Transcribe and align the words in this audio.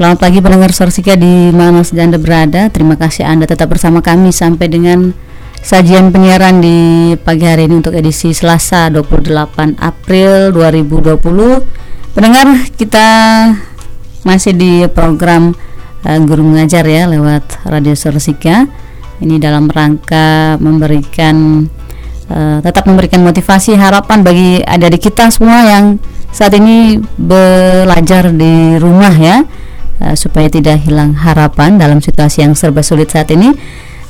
Selamat 0.00 0.16
pagi 0.16 0.40
pendengar 0.40 0.72
Sorsika 0.72 1.12
di 1.12 1.52
mana 1.52 1.84
saja 1.84 2.08
Anda 2.08 2.16
berada. 2.16 2.72
Terima 2.72 2.96
kasih 2.96 3.20
Anda 3.20 3.44
tetap 3.44 3.68
bersama 3.68 4.00
kami 4.00 4.32
sampai 4.32 4.64
dengan 4.64 5.12
sajian 5.60 6.08
penyiaran 6.08 6.64
di 6.64 7.12
pagi 7.20 7.44
hari 7.44 7.68
ini 7.68 7.84
untuk 7.84 7.92
edisi 7.92 8.32
Selasa 8.32 8.88
28 8.88 9.76
April 9.76 10.56
2020. 10.56 12.16
Pendengar 12.16 12.48
kita 12.80 13.08
masih 14.24 14.56
di 14.56 14.88
program 14.88 15.52
uh, 16.08 16.18
Guru 16.24 16.48
Mengajar 16.48 16.88
ya 16.88 17.04
lewat 17.04 17.68
Radio 17.68 17.92
Sorsika. 17.92 18.72
Ini 19.20 19.36
dalam 19.36 19.68
rangka 19.68 20.56
memberikan 20.64 21.68
uh, 22.32 22.64
tetap 22.64 22.88
memberikan 22.88 23.20
motivasi 23.20 23.76
harapan 23.76 24.24
bagi 24.24 24.64
adik-adik 24.64 25.12
kita 25.12 25.28
semua 25.28 25.60
yang 25.60 26.00
saat 26.32 26.56
ini 26.56 26.96
belajar 27.20 28.32
di 28.32 28.80
rumah 28.80 29.12
ya 29.12 29.44
uh, 30.00 30.16
supaya 30.16 30.48
tidak 30.48 30.82
hilang 30.82 31.14
harapan 31.14 31.76
dalam 31.76 32.00
situasi 32.00 32.42
yang 32.42 32.56
serba 32.56 32.80
sulit 32.80 33.12
saat 33.12 33.30
ini. 33.30 33.52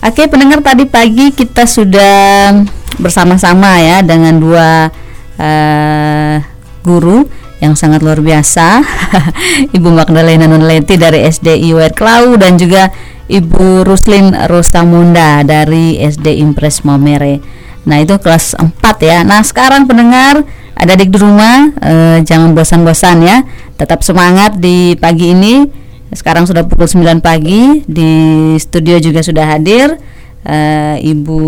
Oke, 0.01 0.25
pendengar 0.33 0.65
tadi 0.65 0.89
pagi 0.89 1.29
kita 1.35 1.69
sudah 1.69 2.57
bersama-sama 2.97 3.79
ya 3.85 4.01
dengan 4.01 4.41
dua 4.41 4.89
uh, 5.37 6.37
guru 6.81 7.29
yang 7.61 7.77
sangat 7.77 8.01
luar 8.01 8.25
biasa, 8.25 8.81
Ibu 9.77 9.89
Magdalena 9.93 10.49
Nunleti 10.49 10.97
dari 10.97 11.29
SDI 11.29 11.77
Klau 11.93 12.41
dan 12.41 12.57
juga 12.57 12.89
Ibu 13.31 13.85
Ruslin 13.85 14.33
Rosamunda 14.49 15.45
dari 15.45 16.01
SD 16.01 16.41
Impres 16.41 16.83
Momere. 16.83 17.39
Nah, 17.85 18.01
itu 18.03 18.17
kelas 18.19 18.59
4 18.59 18.81
ya. 19.05 19.23
Nah, 19.23 19.41
sekarang 19.45 19.87
pendengar 19.87 20.43
ada 20.75 20.95
di 20.97 21.07
rumah 21.13 21.71
eh, 21.79 22.19
jangan 22.27 22.57
bosan-bosan 22.57 23.19
ya. 23.23 23.45
Tetap 23.79 24.03
semangat 24.03 24.59
di 24.59 24.97
pagi 24.99 25.33
ini 25.33 25.65
sekarang 26.11 26.43
sudah 26.43 26.67
pukul 26.67 26.91
9 26.91 27.23
pagi 27.23 27.87
di 27.87 28.13
studio 28.59 28.99
juga 28.99 29.23
sudah 29.23 29.47
hadir 29.47 29.95
uh, 30.43 30.97
Ibu 30.99 31.41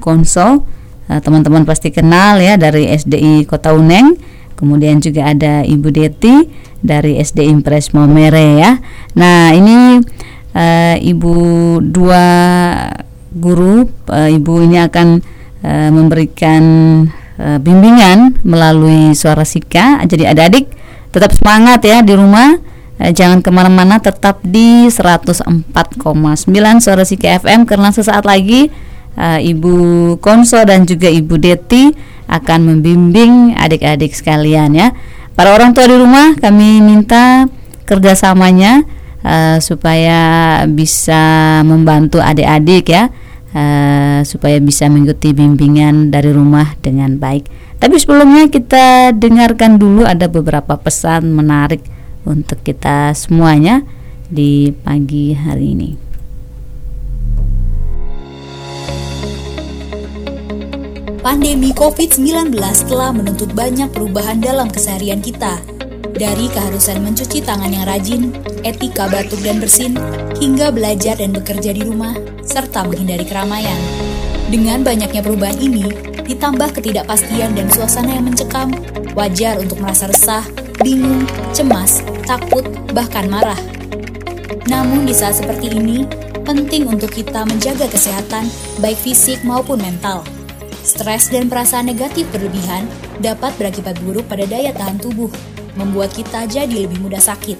Konso 0.00 0.64
uh, 1.08 1.20
teman-teman 1.20 1.68
pasti 1.68 1.92
kenal 1.92 2.40
ya 2.40 2.56
dari 2.56 2.88
SDI 2.88 3.44
Kota 3.44 3.76
Uneng. 3.76 4.16
Kemudian 4.58 4.98
juga 4.98 5.30
ada 5.30 5.62
Ibu 5.62 5.88
Deti 5.94 6.34
dari 6.82 7.20
SD 7.20 7.46
Impres 7.46 7.94
Momere 7.94 8.58
ya. 8.58 8.80
Nah 9.14 9.54
ini 9.54 10.02
uh, 10.56 10.96
Ibu 10.98 11.34
dua 11.84 12.24
guru 13.30 13.86
uh, 14.08 14.28
Ibu 14.32 14.66
ini 14.66 14.82
akan 14.82 15.08
uh, 15.62 15.90
memberikan 15.94 16.62
uh, 17.38 17.58
bimbingan 17.62 18.40
melalui 18.42 19.14
suara 19.14 19.44
sika. 19.44 20.02
Jadi 20.08 20.26
adik-adik 20.26 20.66
tetap 21.12 21.36
semangat 21.36 21.84
ya 21.86 22.00
di 22.02 22.16
rumah. 22.16 22.56
Eh, 22.56 22.77
jangan 22.98 23.38
ke 23.38 23.50
mana-mana 23.54 24.02
tetap 24.02 24.42
di 24.42 24.90
104,9 24.90 25.70
suara 26.82 27.04
Sika 27.06 27.38
FM 27.38 27.62
karena 27.62 27.94
sesaat 27.94 28.26
lagi 28.26 28.74
uh, 29.14 29.38
Ibu 29.38 29.74
Konso 30.18 30.58
dan 30.66 30.82
juga 30.82 31.06
Ibu 31.06 31.38
Deti 31.38 31.90
akan 32.28 32.60
membimbing 32.74 33.54
adik-adik 33.54 34.12
sekalian 34.14 34.74
ya. 34.74 34.90
Para 35.38 35.54
orang 35.54 35.72
tua 35.72 35.86
di 35.86 35.96
rumah 35.96 36.34
kami 36.34 36.82
minta 36.82 37.46
kerjasamanya 37.86 38.82
uh, 39.22 39.58
supaya 39.62 40.62
bisa 40.66 41.62
membantu 41.62 42.18
adik-adik 42.18 42.90
ya. 42.90 43.10
Uh, 43.48 44.20
supaya 44.28 44.60
bisa 44.60 44.92
mengikuti 44.92 45.32
bimbingan 45.32 46.12
dari 46.12 46.36
rumah 46.36 46.76
dengan 46.84 47.16
baik. 47.16 47.48
Tapi 47.80 47.96
sebelumnya 47.96 48.52
kita 48.52 49.16
dengarkan 49.16 49.80
dulu 49.80 50.04
ada 50.04 50.28
beberapa 50.28 50.76
pesan 50.76 51.32
menarik 51.32 51.80
untuk 52.28 52.60
kita 52.60 53.16
semuanya 53.16 53.80
di 54.28 54.68
pagi 54.68 55.32
hari 55.32 55.72
ini. 55.72 55.90
Pandemi 61.24 61.74
COVID-19 61.76 62.56
telah 62.88 63.12
menuntut 63.12 63.52
banyak 63.52 63.90
perubahan 63.92 64.40
dalam 64.40 64.68
keseharian 64.70 65.20
kita. 65.20 65.60
Dari 66.18 66.48
keharusan 66.48 67.04
mencuci 67.04 67.44
tangan 67.44 67.68
yang 67.68 67.84
rajin, 67.84 68.32
etika 68.64 69.10
batuk 69.12 69.38
dan 69.44 69.60
bersin, 69.60 69.92
hingga 70.40 70.72
belajar 70.72 71.20
dan 71.20 71.36
bekerja 71.36 71.76
di 71.76 71.84
rumah, 71.84 72.16
serta 72.42 72.86
menghindari 72.86 73.28
keramaian. 73.28 73.76
Dengan 74.48 74.80
banyaknya 74.80 75.20
perubahan 75.20 75.60
ini, 75.60 75.84
ditambah 76.28 76.76
ketidakpastian 76.76 77.56
dan 77.56 77.66
suasana 77.72 78.20
yang 78.20 78.28
mencekam, 78.28 78.68
wajar 79.16 79.56
untuk 79.56 79.80
merasa 79.80 80.06
resah, 80.06 80.44
bingung, 80.84 81.24
cemas, 81.56 82.04
takut, 82.28 82.62
bahkan 82.92 83.26
marah. 83.26 83.58
Namun 84.68 85.08
di 85.08 85.16
saat 85.16 85.40
seperti 85.40 85.72
ini, 85.72 86.04
penting 86.44 86.84
untuk 86.84 87.08
kita 87.10 87.48
menjaga 87.48 87.88
kesehatan 87.88 88.52
baik 88.84 89.00
fisik 89.00 89.40
maupun 89.42 89.80
mental. 89.80 90.20
Stres 90.84 91.32
dan 91.32 91.48
perasaan 91.48 91.88
negatif 91.88 92.28
berlebihan 92.32 92.84
dapat 93.20 93.52
berakibat 93.56 93.96
buruk 94.04 94.28
pada 94.28 94.44
daya 94.44 94.72
tahan 94.72 95.00
tubuh, 95.00 95.28
membuat 95.76 96.12
kita 96.12 96.44
jadi 96.44 96.88
lebih 96.88 97.00
mudah 97.00 97.20
sakit. 97.20 97.56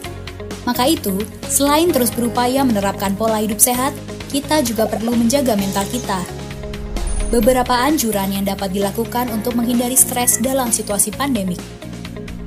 Maka 0.68 0.84
itu, 0.84 1.16
selain 1.48 1.88
terus 1.88 2.12
berupaya 2.12 2.60
menerapkan 2.60 3.16
pola 3.16 3.40
hidup 3.40 3.56
sehat, 3.56 3.96
kita 4.28 4.60
juga 4.60 4.84
perlu 4.84 5.16
menjaga 5.16 5.56
mental 5.56 5.84
kita. 5.88 6.20
Beberapa 7.28 7.76
anjuran 7.76 8.32
yang 8.32 8.48
dapat 8.48 8.72
dilakukan 8.72 9.28
untuk 9.28 9.52
menghindari 9.52 10.00
stres 10.00 10.40
dalam 10.40 10.72
situasi 10.72 11.12
pandemik. 11.12 11.60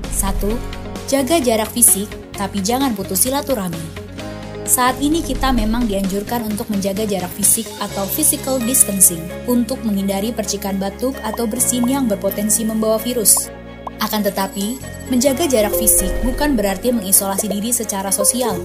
1. 0.10 0.42
Jaga 1.06 1.38
jarak 1.38 1.70
fisik, 1.70 2.10
tapi 2.34 2.66
jangan 2.66 2.98
putus 2.98 3.30
silaturahmi. 3.30 3.78
Saat 4.66 4.98
ini 4.98 5.22
kita 5.22 5.54
memang 5.54 5.86
dianjurkan 5.86 6.50
untuk 6.50 6.66
menjaga 6.74 7.06
jarak 7.06 7.30
fisik 7.38 7.70
atau 7.78 8.10
physical 8.10 8.58
distancing 8.58 9.22
untuk 9.46 9.78
menghindari 9.86 10.34
percikan 10.34 10.82
batuk 10.82 11.14
atau 11.22 11.46
bersin 11.46 11.86
yang 11.86 12.10
berpotensi 12.10 12.66
membawa 12.66 12.98
virus. 12.98 13.54
Akan 14.02 14.26
tetapi, 14.26 14.82
menjaga 15.14 15.46
jarak 15.46 15.78
fisik 15.78 16.10
bukan 16.26 16.58
berarti 16.58 16.90
mengisolasi 16.90 17.46
diri 17.54 17.70
secara 17.70 18.10
sosial. 18.10 18.58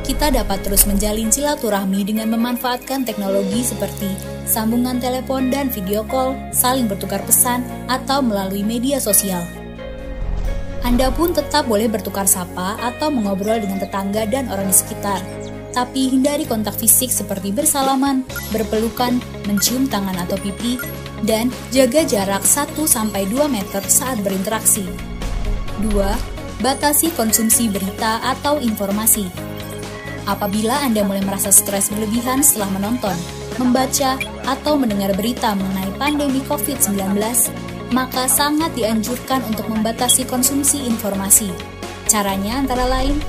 Kita 0.00 0.32
dapat 0.32 0.64
terus 0.64 0.88
menjalin 0.88 1.28
silaturahmi 1.28 2.08
dengan 2.08 2.32
memanfaatkan 2.32 3.04
teknologi 3.04 3.60
seperti 3.60 4.37
sambungan 4.48 4.96
telepon 4.96 5.52
dan 5.52 5.68
video 5.68 6.00
call, 6.08 6.32
saling 6.50 6.88
bertukar 6.88 7.20
pesan, 7.28 7.60
atau 7.92 8.24
melalui 8.24 8.64
media 8.64 8.96
sosial. 8.96 9.44
Anda 10.80 11.12
pun 11.12 11.36
tetap 11.36 11.68
boleh 11.68 11.84
bertukar 11.92 12.24
sapa 12.24 12.80
atau 12.80 13.12
mengobrol 13.12 13.60
dengan 13.60 13.76
tetangga 13.76 14.24
dan 14.24 14.48
orang 14.48 14.72
di 14.72 14.76
sekitar. 14.80 15.20
Tapi 15.76 16.08
hindari 16.08 16.48
kontak 16.48 16.80
fisik 16.80 17.12
seperti 17.12 17.52
bersalaman, 17.52 18.24
berpelukan, 18.48 19.20
mencium 19.44 19.84
tangan 19.84 20.16
atau 20.24 20.40
pipi, 20.40 20.80
dan 21.28 21.52
jaga 21.68 22.08
jarak 22.08 22.40
1-2 22.40 23.04
meter 23.52 23.82
saat 23.84 24.16
berinteraksi. 24.24 24.88
2. 25.84 26.64
Batasi 26.64 27.14
konsumsi 27.14 27.70
berita 27.70 28.18
atau 28.24 28.58
informasi. 28.58 29.28
Apabila 30.26 30.82
Anda 30.82 31.06
mulai 31.06 31.22
merasa 31.22 31.54
stres 31.54 31.92
berlebihan 31.92 32.42
setelah 32.42 32.68
menonton, 32.74 33.14
membaca, 33.58 34.16
atau 34.48 34.78
mendengar 34.78 35.12
berita 35.18 35.52
mengenai 35.52 35.92
pandemi 36.00 36.40
COVID-19, 36.46 37.18
maka 37.92 38.24
sangat 38.30 38.72
dianjurkan 38.72 39.44
untuk 39.50 39.68
membatasi 39.68 40.24
konsumsi 40.24 40.86
informasi. 40.88 41.52
Caranya 42.08 42.62
antara 42.62 42.88
lain, 42.88 43.20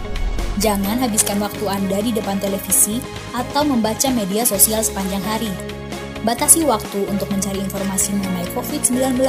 jangan 0.63 1.00
habiskan 1.03 1.40
waktu 1.44 1.66
Anda 1.67 2.00
di 2.00 2.16
depan 2.16 2.40
televisi 2.40 3.03
atau 3.35 3.67
membaca 3.67 4.07
media 4.12 4.47
sosial 4.47 4.84
sepanjang 4.84 5.23
hari. 5.28 5.51
Batasi 6.23 6.67
waktu 6.67 7.07
untuk 7.07 7.31
mencari 7.31 7.63
informasi 7.63 8.11
mengenai 8.11 8.47
COVID-19 8.51 9.23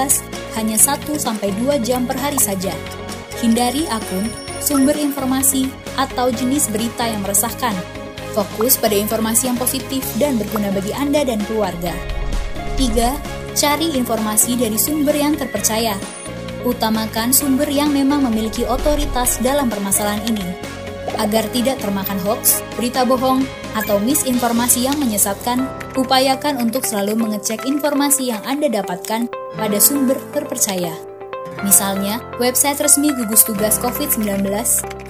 hanya 0.58 0.76
1-2 0.78 1.86
jam 1.86 2.02
per 2.06 2.18
hari 2.18 2.38
saja. 2.38 2.74
Hindari 3.38 3.86
akun, 3.86 4.26
sumber 4.58 4.98
informasi, 4.98 5.70
atau 5.94 6.34
jenis 6.34 6.66
berita 6.66 7.06
yang 7.06 7.22
meresahkan. 7.22 7.99
Fokus 8.30 8.78
pada 8.78 8.94
informasi 8.94 9.50
yang 9.50 9.58
positif 9.58 10.06
dan 10.22 10.38
berguna 10.38 10.70
bagi 10.70 10.94
Anda 10.94 11.26
dan 11.26 11.42
keluarga. 11.50 11.90
3 12.78 13.40
Cari 13.50 13.98
informasi 13.98 14.54
dari 14.54 14.78
sumber 14.78 15.18
yang 15.18 15.34
terpercaya. 15.34 15.98
Utamakan 16.62 17.34
sumber 17.34 17.66
yang 17.66 17.90
memang 17.90 18.22
memiliki 18.30 18.62
otoritas 18.62 19.42
dalam 19.42 19.66
permasalahan 19.66 20.22
ini. 20.30 20.46
Agar 21.18 21.42
tidak 21.50 21.82
termakan 21.82 22.22
hoax, 22.22 22.62
berita 22.78 23.02
bohong, 23.02 23.42
atau 23.74 23.98
misinformasi 23.98 24.86
yang 24.86 24.96
menyesatkan, 25.02 25.66
upayakan 25.98 26.62
untuk 26.62 26.86
selalu 26.86 27.18
mengecek 27.18 27.66
informasi 27.66 28.30
yang 28.30 28.42
Anda 28.46 28.70
dapatkan 28.70 29.26
pada 29.58 29.78
sumber 29.82 30.16
terpercaya. 30.30 31.09
Misalnya, 31.60 32.24
website 32.40 32.80
resmi 32.80 33.12
gugus 33.12 33.44
tugas 33.44 33.76
COVID-19, 33.84 34.48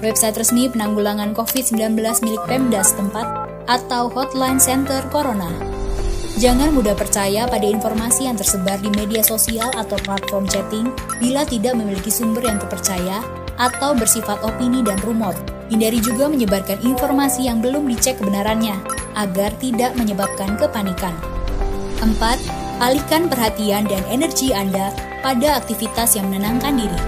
website 0.03 0.35
resmi 0.35 0.67
penanggulangan 0.67 1.31
COVID-19 1.31 1.95
milik 2.27 2.43
Pemda 2.51 2.83
setempat, 2.83 3.27
atau 3.71 4.11
hotline 4.11 4.59
center 4.59 4.99
Corona. 5.15 5.47
Jangan 6.43 6.75
mudah 6.75 6.99
percaya 6.99 7.47
pada 7.47 7.63
informasi 7.63 8.27
yang 8.27 8.35
tersebar 8.35 8.83
di 8.83 8.91
media 8.99 9.23
sosial 9.23 9.71
atau 9.79 9.95
platform 10.03 10.49
chatting 10.49 10.91
bila 11.23 11.47
tidak 11.47 11.77
memiliki 11.79 12.11
sumber 12.11 12.43
yang 12.43 12.59
terpercaya 12.59 13.23
atau 13.61 13.93
bersifat 13.93 14.41
opini 14.43 14.81
dan 14.81 14.97
rumor. 15.07 15.37
Hindari 15.71 16.03
juga 16.03 16.27
menyebarkan 16.27 16.83
informasi 16.83 17.47
yang 17.47 17.63
belum 17.63 17.87
dicek 17.87 18.19
kebenarannya, 18.19 18.75
agar 19.15 19.55
tidak 19.63 19.95
menyebabkan 19.95 20.59
kepanikan. 20.59 21.15
4. 22.03 22.19
Alihkan 22.81 23.29
perhatian 23.29 23.85
dan 23.87 24.03
energi 24.09 24.57
Anda 24.57 25.10
pada 25.21 25.61
aktivitas 25.61 26.17
yang 26.17 26.29
menenangkan 26.29 26.77
diri. 26.77 27.01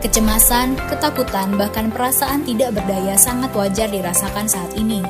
Kecemasan, 0.00 0.80
ketakutan, 0.88 1.52
bahkan 1.60 1.92
perasaan 1.92 2.40
tidak 2.48 2.72
berdaya 2.72 3.20
sangat 3.20 3.52
wajar 3.52 3.84
dirasakan 3.92 4.48
saat 4.48 4.72
ini. 4.72 5.04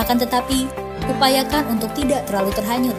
Akan 0.00 0.16
tetapi, 0.16 0.64
upayakan 1.12 1.76
untuk 1.76 1.92
tidak 1.92 2.24
terlalu 2.24 2.50
terhanyut. 2.56 2.96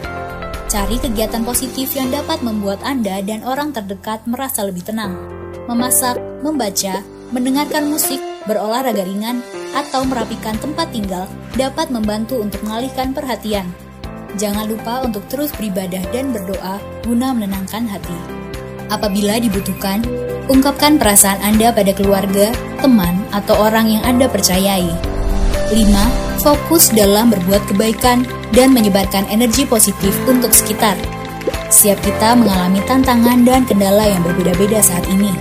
Cari 0.70 1.02
kegiatan 1.02 1.42
positif 1.42 1.98
yang 1.98 2.14
dapat 2.14 2.46
membuat 2.46 2.78
Anda 2.86 3.18
dan 3.26 3.42
orang 3.42 3.74
terdekat 3.74 4.22
merasa 4.30 4.62
lebih 4.62 4.86
tenang. 4.86 5.18
Memasak, 5.66 6.14
membaca, 6.46 7.02
mendengarkan 7.34 7.90
musik, 7.90 8.22
berolahraga 8.46 9.02
ringan, 9.02 9.42
atau 9.74 10.06
merapikan 10.06 10.54
tempat 10.62 10.94
tinggal 10.94 11.26
dapat 11.58 11.90
membantu 11.90 12.38
untuk 12.38 12.62
mengalihkan 12.62 13.10
perhatian. 13.10 13.66
Jangan 14.38 14.68
lupa 14.70 15.02
untuk 15.02 15.26
terus 15.26 15.50
beribadah 15.58 16.06
dan 16.14 16.30
berdoa 16.30 16.78
guna 17.02 17.34
menenangkan 17.34 17.88
hati. 17.88 18.45
Apabila 18.92 19.38
dibutuhkan, 19.42 20.02
ungkapkan 20.46 20.98
perasaan 21.00 21.42
Anda 21.42 21.74
pada 21.74 21.90
keluarga, 21.94 22.54
teman, 22.78 23.26
atau 23.34 23.58
orang 23.58 23.90
yang 23.90 24.02
Anda 24.06 24.30
percayai. 24.30 24.90
5. 25.74 26.42
Fokus 26.42 26.94
dalam 26.94 27.34
berbuat 27.34 27.66
kebaikan 27.74 28.22
dan 28.54 28.70
menyebarkan 28.70 29.26
energi 29.32 29.66
positif 29.66 30.14
untuk 30.30 30.54
sekitar. 30.54 30.94
Siap 31.66 31.98
kita 32.06 32.38
mengalami 32.38 32.78
tantangan 32.86 33.42
dan 33.42 33.66
kendala 33.66 34.06
yang 34.06 34.22
berbeda-beda 34.22 34.78
saat 34.78 35.02
ini 35.10 35.34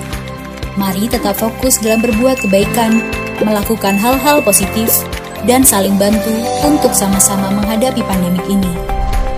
Mari 0.76 1.08
tetap 1.08 1.40
fokus 1.40 1.80
dalam 1.80 2.04
berbuat 2.04 2.44
kebaikan, 2.44 3.00
melakukan 3.40 3.96
hal-hal 3.96 4.44
positif, 4.44 4.92
dan 5.48 5.64
saling 5.64 5.96
bantu 5.96 6.36
untuk 6.68 6.92
sama-sama 6.92 7.48
menghadapi 7.48 8.04
pandemik 8.04 8.44
ini. 8.52 8.95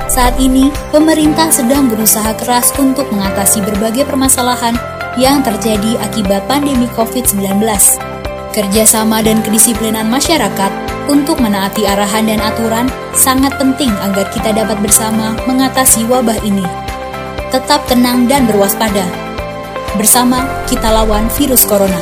Saat 0.08 0.40
ini, 0.40 0.72
pemerintah 0.90 1.52
sedang 1.52 1.92
berusaha 1.92 2.32
keras 2.40 2.72
untuk 2.80 3.12
mengatasi 3.12 3.60
berbagai 3.64 4.08
permasalahan 4.08 4.74
yang 5.20 5.44
terjadi 5.44 6.00
akibat 6.00 6.48
pandemi 6.48 6.88
COVID-19. 6.96 7.60
Kerjasama 8.56 9.22
dan 9.22 9.44
kedisiplinan 9.46 10.10
masyarakat 10.10 10.72
untuk 11.12 11.38
menaati 11.38 11.86
arahan 11.86 12.26
dan 12.26 12.42
aturan 12.42 12.88
sangat 13.14 13.54
penting 13.62 13.92
agar 14.02 14.26
kita 14.34 14.50
dapat 14.56 14.80
bersama 14.82 15.38
mengatasi 15.46 16.08
wabah 16.10 16.40
ini. 16.42 16.66
Tetap 17.54 17.88
tenang 17.88 18.28
dan 18.28 18.44
berwaspada 18.44 19.28
Bersama 19.98 20.46
kita 20.70 20.94
lawan 20.94 21.26
virus 21.34 21.66
corona. 21.66 21.98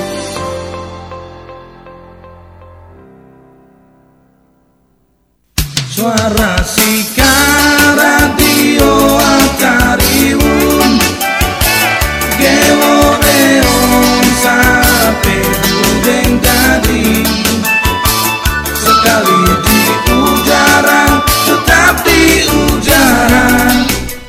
Suara 5.95 6.34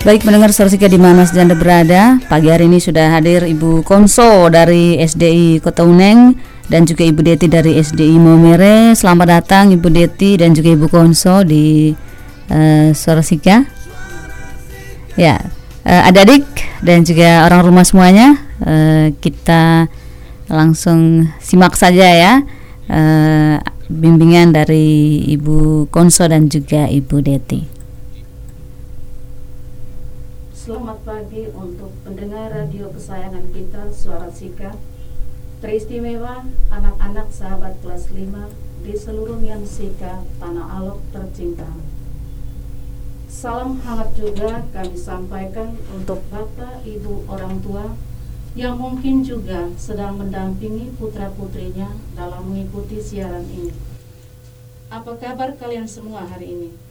Baik 0.06 0.22
mendengar 0.22 0.54
Sorsika 0.54 0.86
di 0.86 1.02
mana 1.02 1.26
saja 1.26 1.42
berada 1.50 2.22
Pagi 2.30 2.46
hari 2.46 2.70
ini 2.70 2.78
sudah 2.78 3.18
hadir 3.18 3.42
Ibu 3.42 3.82
Konso 3.82 4.46
dari 4.54 5.02
SDI 5.02 5.58
Kota 5.58 5.82
Uneng 5.82 6.30
Dan 6.70 6.86
juga 6.86 7.02
Ibu 7.02 7.26
Deti 7.26 7.50
dari 7.50 7.74
SDI 7.74 8.14
Momere 8.14 8.94
Selamat 8.94 9.42
datang 9.42 9.74
Ibu 9.74 9.90
Deti 9.90 10.38
dan 10.38 10.54
juga 10.54 10.78
Ibu 10.78 10.86
Konso 10.86 11.42
di 11.42 11.90
uh, 12.54 12.94
Sorsika 12.94 13.66
Ya, 15.18 15.42
uh, 15.82 16.02
adik-adik 16.06 16.46
dan 16.86 17.02
juga 17.02 17.42
orang 17.42 17.66
rumah 17.66 17.82
semuanya 17.82 18.38
uh, 18.62 19.10
Kita 19.10 19.90
langsung 20.46 21.26
simak 21.42 21.74
saja 21.74 22.06
ya 22.06 22.32
uh, 22.94 23.58
Bimbingan 23.90 24.54
dari 24.54 25.26
Ibu 25.34 25.90
Konso 25.90 26.30
dan 26.30 26.46
juga 26.46 26.86
Ibu 26.86 27.26
Deti 27.26 27.75
Selamat 30.66 30.98
pagi 31.06 31.46
untuk 31.54 31.94
pendengar 32.02 32.50
radio 32.50 32.90
kesayangan 32.90 33.54
kita 33.54 33.86
Suara 33.94 34.26
Sika 34.26 34.74
Teristimewa 35.62 36.42
anak-anak 36.74 37.30
sahabat 37.30 37.78
kelas 37.86 38.10
5 38.10 38.82
di 38.82 38.98
seluruh 38.98 39.38
Mian 39.38 39.62
Sika 39.62 40.26
Tanah 40.42 40.82
Alok 40.82 40.98
tercinta 41.14 41.70
Salam 43.30 43.78
hangat 43.78 44.18
juga 44.18 44.66
kami 44.74 44.98
sampaikan 44.98 45.78
untuk 45.94 46.26
Bapak, 46.34 46.82
Ibu, 46.82 47.30
orang 47.30 47.62
tua 47.62 47.94
yang 48.58 48.74
mungkin 48.74 49.22
juga 49.22 49.70
sedang 49.78 50.18
mendampingi 50.18 50.90
putra-putrinya 50.98 51.94
dalam 52.18 52.42
mengikuti 52.42 52.98
siaran 52.98 53.46
ini. 53.54 53.70
Apa 54.90 55.14
kabar 55.14 55.54
kalian 55.54 55.86
semua 55.86 56.26
hari 56.26 56.58
ini? 56.58 56.85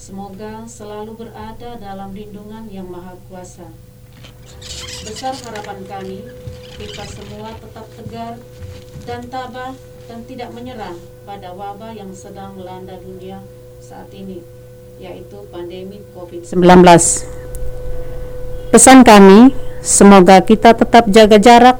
Semoga 0.00 0.64
selalu 0.64 1.12
berada 1.12 1.76
dalam 1.76 2.16
lindungan 2.16 2.64
yang 2.72 2.88
maha 2.88 3.20
kuasa. 3.28 3.68
Besar 5.04 5.36
harapan 5.36 5.84
kami, 5.84 6.24
kita 6.80 7.04
semua 7.04 7.52
tetap 7.60 7.84
tegar 8.00 8.40
dan 9.04 9.28
tabah 9.28 9.76
dan 10.08 10.24
tidak 10.24 10.56
menyerah 10.56 10.96
pada 11.28 11.52
wabah 11.52 11.92
yang 11.92 12.16
sedang 12.16 12.56
melanda 12.56 12.96
dunia 12.96 13.44
saat 13.76 14.08
ini, 14.16 14.40
yaitu 14.96 15.44
pandemi 15.52 16.00
COVID-19. 16.16 16.64
Pesan 18.72 19.04
kami, 19.04 19.52
semoga 19.84 20.40
kita 20.40 20.80
tetap 20.80 21.12
jaga 21.12 21.36
jarak 21.36 21.76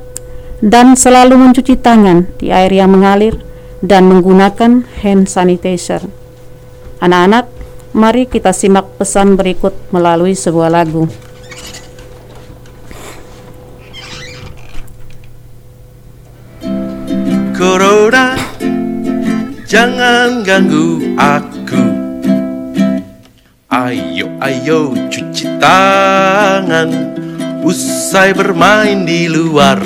dan 0.61 0.93
selalu 0.93 1.41
mencuci 1.41 1.73
tangan 1.81 2.29
di 2.37 2.53
air 2.53 2.69
yang 2.69 2.93
mengalir 2.93 3.41
dan 3.81 4.13
menggunakan 4.13 4.85
hand 5.01 5.25
sanitizer. 5.25 6.05
Anak-anak, 7.01 7.60
Mari 7.91 8.31
kita 8.31 8.55
simak 8.55 9.03
pesan 9.03 9.35
berikut 9.35 9.75
melalui 9.91 10.39
sebuah 10.39 10.71
lagu. 10.71 11.11
Corona, 17.59 18.39
jangan 19.67 20.47
ganggu 20.47 21.19
aku. 21.19 21.83
Ayo, 23.69 24.31
ayo 24.39 24.95
cuci 25.11 25.47
tangan, 25.59 26.89
usai 27.67 28.31
bermain 28.33 29.03
di 29.03 29.27
luar. 29.27 29.83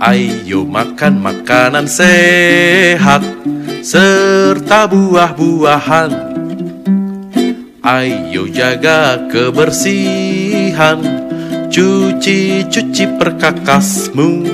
Ayo 0.00 0.64
makan 0.64 1.20
makanan 1.20 1.84
sehat 1.84 3.20
serta 3.84 4.88
buah-buahan. 4.88 6.29
Ayo 7.80 8.44
jaga 8.44 9.24
kebersihan 9.32 11.00
Cuci-cuci 11.72 13.04
perkakasmu. 13.16 14.44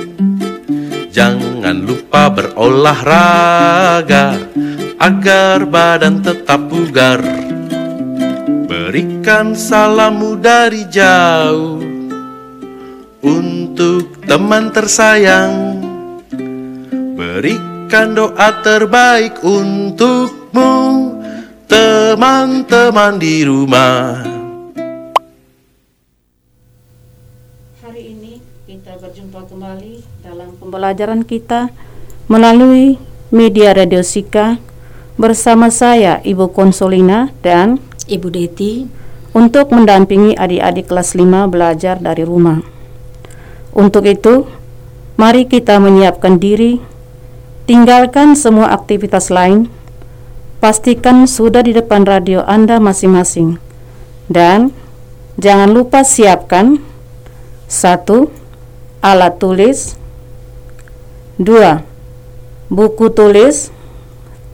Jangan 1.11 1.75
lupa 1.83 2.31
berolahraga 2.31 4.31
Agar 4.95 5.67
badan 5.67 6.23
tetap 6.23 6.71
bugar. 6.71 7.19
Berikan 8.63 9.59
salammu 9.59 10.39
dari 10.39 10.87
jauh 10.87 11.83
Untuk 13.27 14.23
teman 14.23 14.71
tersayang. 14.71 15.83
Berikan 17.19 18.15
doa 18.15 18.63
terbaik 18.63 19.43
untukmu 19.43 21.06
teman-teman 21.67 23.19
di 23.19 23.43
rumah. 23.43 24.23
Hari 27.83 28.03
ini 28.15 28.39
kita 28.63 28.95
berjumpa 28.95 29.43
kembali 29.51 30.23
dalam 30.23 30.55
pembelajaran 30.55 31.27
kita 31.27 31.67
melalui 32.31 32.95
media 33.35 33.75
Radio 33.75 33.99
Sika 33.99 34.55
bersama 35.19 35.67
saya 35.67 36.23
Ibu 36.23 36.55
Konsolina 36.55 37.35
dan 37.43 37.83
Ibu 38.07 38.27
Deti 38.31 38.87
untuk 39.35 39.75
mendampingi 39.75 40.39
adik-adik 40.39 40.87
kelas 40.87 41.19
5 41.19 41.51
belajar 41.51 41.99
dari 41.99 42.23
rumah. 42.23 42.63
Untuk 43.75 44.07
itu, 44.07 44.47
mari 45.19 45.43
kita 45.45 45.83
menyiapkan 45.83 46.39
diri, 46.39 46.79
tinggalkan 47.67 48.39
semua 48.39 48.71
aktivitas 48.71 49.27
lain 49.27 49.67
Pastikan 50.57 51.29
sudah 51.29 51.61
di 51.61 51.69
depan 51.69 52.01
radio 52.01 52.41
Anda 52.41 52.81
masing-masing. 52.81 53.61
Dan 54.25 54.73
jangan 55.37 55.69
lupa 55.69 56.01
siapkan 56.01 56.81
satu 57.69 58.33
alat 59.05 59.37
tulis, 59.37 59.93
dua 61.37 61.85
Buku 62.67 63.07
tulis 63.15 63.71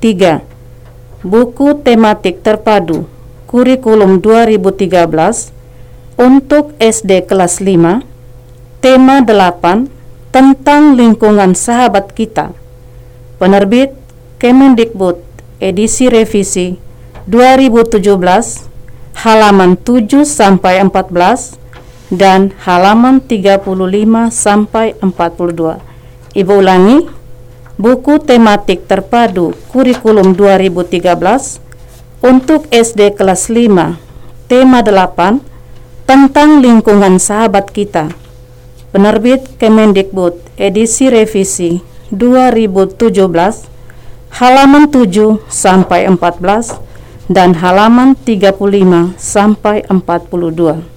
3. 0.05 0.45
Buku 1.25 1.81
tematik 1.81 2.45
terpadu 2.45 3.09
kurikulum 3.49 4.21
2013 4.21 5.49
untuk 6.21 6.77
SD 6.77 7.25
kelas 7.25 7.57
5 7.57 8.05
tema 8.85 9.25
8 9.25 9.89
tentang 10.29 10.93
lingkungan 10.93 11.57
sahabat 11.57 12.13
kita 12.13 12.53
penerbit 13.41 13.97
Kemendikbud 14.37 15.22
edisi 15.63 16.11
revisi 16.11 16.75
2017 17.31 18.03
halaman 19.23 19.79
7 19.79 20.27
sampai 20.27 20.83
14 20.83 21.55
dan 22.11 22.51
halaman 22.67 23.23
35 23.23 23.63
sampai 24.27 24.91
42 24.99 25.93
Ibu 26.33 26.65
ulangi 26.65 27.05
buku 27.77 28.17
tematik 28.17 28.89
terpadu 28.89 29.53
kurikulum 29.69 30.33
2013 30.33 31.13
untuk 32.25 32.65
SD 32.73 33.13
kelas 33.13 33.53
5, 33.53 34.49
tema 34.49 34.81
8 34.81 35.37
tentang 36.09 36.57
lingkungan 36.57 37.21
sahabat 37.21 37.69
kita. 37.69 38.09
Penerbit 38.89 39.45
Kemendikbud 39.61 40.41
edisi 40.57 41.13
revisi 41.13 41.85
2017 42.09 43.72
halaman 44.33 44.89
7 44.89 45.45
sampai 45.45 46.09
14 46.09 46.81
dan 47.29 47.53
halaman 47.53 48.17
35 48.17 49.13
sampai 49.13 49.85
42. 49.85 50.92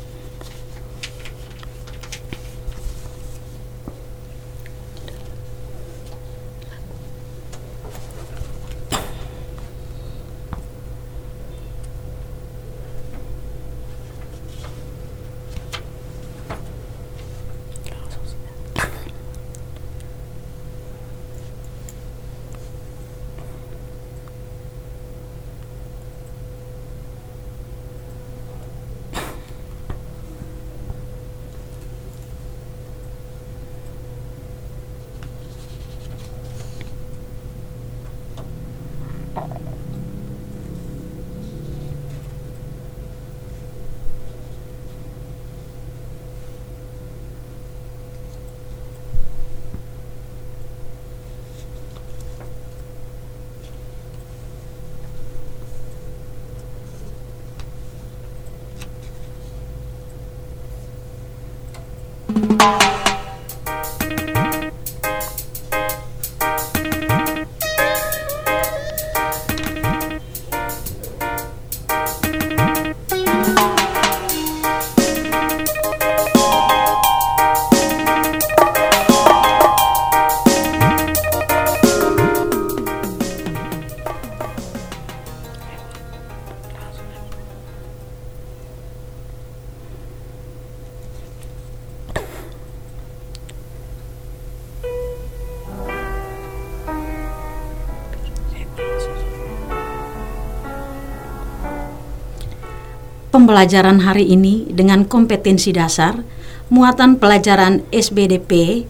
Pembelajaran 103.46 104.02
hari 104.02 104.34
ini 104.34 104.66
dengan 104.74 105.06
kompetensi 105.06 105.70
dasar 105.70 106.18
muatan 106.66 107.14
pelajaran 107.14 107.86
SBDP 107.94 108.82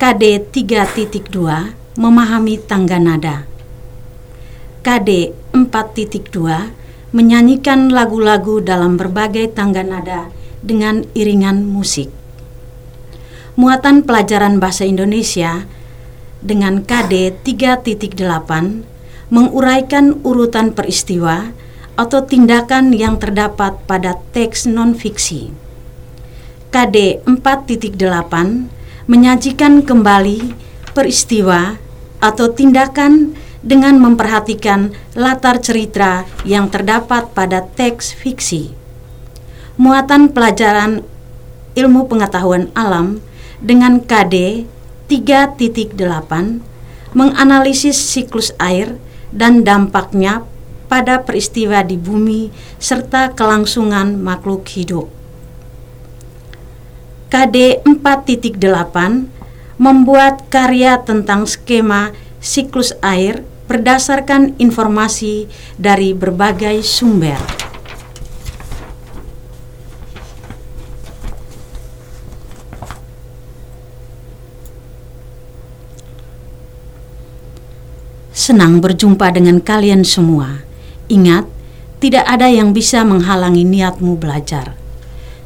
KD 0.00 0.48
3.2 0.48 1.28
memahami 2.00 2.56
tangga 2.56 2.96
nada. 2.96 3.44
KD 4.80 5.36
4.2 5.52 6.24
menyanyikan 7.12 7.92
lagu-lagu 7.92 8.64
dalam 8.64 8.96
berbagai 8.96 9.52
tangga 9.52 9.84
nada 9.84 10.32
dengan 10.64 11.04
iringan 11.12 11.68
musik. 11.68 12.08
Muatan 13.60 14.08
pelajaran 14.08 14.56
bahasa 14.56 14.88
Indonesia 14.88 15.68
dengan 16.40 16.80
KD 16.80 17.44
3.8 17.44 18.16
menguraikan 19.28 20.16
urutan 20.24 20.72
peristiwa 20.72 21.67
atau 21.98 22.22
tindakan 22.22 22.94
yang 22.94 23.18
terdapat 23.18 23.74
pada 23.90 24.14
teks 24.30 24.70
non-fiksi. 24.70 25.50
KD 26.70 27.26
4.8 27.26 27.98
menyajikan 29.10 29.82
kembali 29.82 30.54
peristiwa 30.94 31.74
atau 32.22 32.46
tindakan 32.54 33.34
dengan 33.66 33.98
memperhatikan 33.98 34.94
latar 35.18 35.58
cerita 35.58 36.22
yang 36.46 36.70
terdapat 36.70 37.34
pada 37.34 37.66
teks 37.66 38.14
fiksi. 38.14 38.70
Muatan 39.74 40.30
pelajaran 40.30 41.02
ilmu 41.74 42.06
pengetahuan 42.06 42.70
alam 42.78 43.18
dengan 43.58 43.98
KD 43.98 44.66
3.8 45.10 45.98
menganalisis 47.16 47.98
siklus 47.98 48.54
air 48.62 48.94
dan 49.34 49.66
dampaknya 49.66 50.46
pada 50.88 51.22
peristiwa 51.22 51.84
di 51.84 52.00
bumi 52.00 52.48
serta 52.80 53.36
kelangsungan 53.36 54.16
makhluk 54.18 54.66
hidup. 54.72 55.06
KD 57.28 57.84
4.8 57.84 58.56
membuat 59.76 60.48
karya 60.48 60.98
tentang 61.04 61.44
skema 61.44 62.16
siklus 62.40 62.96
air 63.04 63.44
berdasarkan 63.68 64.56
informasi 64.56 65.44
dari 65.76 66.16
berbagai 66.16 66.80
sumber. 66.80 67.36
Senang 78.32 78.80
berjumpa 78.80 79.28
dengan 79.28 79.60
kalian 79.60 80.08
semua. 80.08 80.67
Ingat, 81.08 81.48
tidak 82.04 82.28
ada 82.28 82.52
yang 82.52 82.76
bisa 82.76 83.00
menghalangi 83.00 83.64
niatmu 83.64 84.20
belajar. 84.20 84.76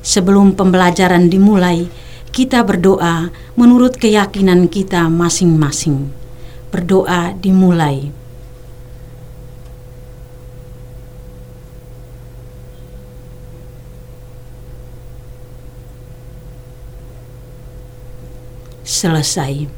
Sebelum 0.03 0.59
pembelajaran 0.59 1.31
dimulai, 1.31 1.87
kita 2.35 2.67
berdoa 2.67 3.31
menurut 3.55 3.95
keyakinan 3.95 4.67
kita 4.67 5.07
masing-masing. 5.07 6.11
Berdoa 6.75 7.39
dimulai. 7.39 8.11
Selesai. 18.83 19.71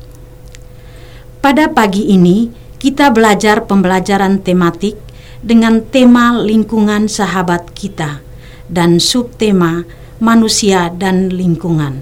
Pada 1.45 1.69
pagi 1.69 2.09
ini, 2.09 2.49
kita 2.81 3.13
belajar 3.13 3.69
pembelajaran 3.69 4.41
tematik 4.41 5.04
dengan 5.45 5.85
tema 5.85 6.41
lingkungan 6.41 7.05
sahabat 7.05 7.77
kita 7.77 8.25
dan 8.73 8.97
subtema 8.97 9.85
manusia 10.17 10.89
dan 10.89 11.29
lingkungan. 11.29 12.01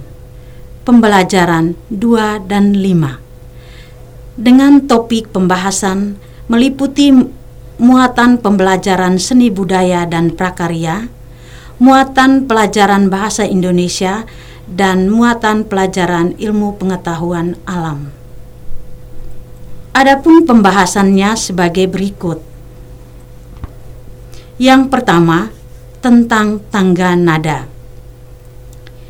Pembelajaran 0.86 1.74
2 1.90 2.46
dan 2.46 2.78
5. 2.78 4.38
Dengan 4.38 4.86
topik 4.86 5.34
pembahasan 5.34 6.14
meliputi 6.46 7.10
muatan 7.82 8.38
pembelajaran 8.38 9.18
seni 9.18 9.50
budaya 9.50 10.06
dan 10.06 10.30
prakarya, 10.30 11.10
muatan 11.82 12.46
pelajaran 12.46 13.10
bahasa 13.10 13.42
Indonesia 13.42 14.22
dan 14.70 15.10
muatan 15.10 15.66
pelajaran 15.66 16.38
ilmu 16.38 16.78
pengetahuan 16.78 17.58
alam. 17.66 18.14
Adapun 19.92 20.46
pembahasannya 20.46 21.34
sebagai 21.34 21.90
berikut. 21.90 22.51
Yang 24.62 24.94
pertama, 24.94 25.50
tentang 25.98 26.62
tangga 26.70 27.18
nada. 27.18 27.66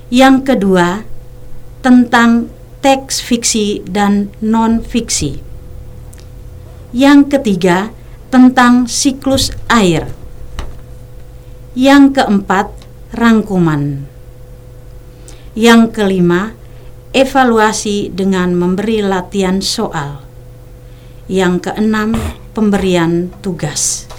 Yang 0.08 0.48
kedua, 0.48 1.04
tentang 1.84 2.48
teks 2.80 3.20
fiksi 3.20 3.84
dan 3.84 4.32
non-fiksi. 4.40 5.44
Yang 6.96 7.36
ketiga, 7.36 7.92
tentang 8.32 8.88
siklus 8.88 9.52
air. 9.68 10.08
Yang 11.76 12.16
keempat, 12.16 12.72
rangkuman. 13.12 14.08
Yang 15.52 15.82
kelima, 15.92 16.56
evaluasi 17.12 18.08
dengan 18.08 18.56
memberi 18.56 19.04
latihan 19.04 19.60
soal. 19.60 20.24
Yang 21.28 21.68
keenam, 21.68 22.16
pemberian 22.56 23.28
tugas. 23.44 24.11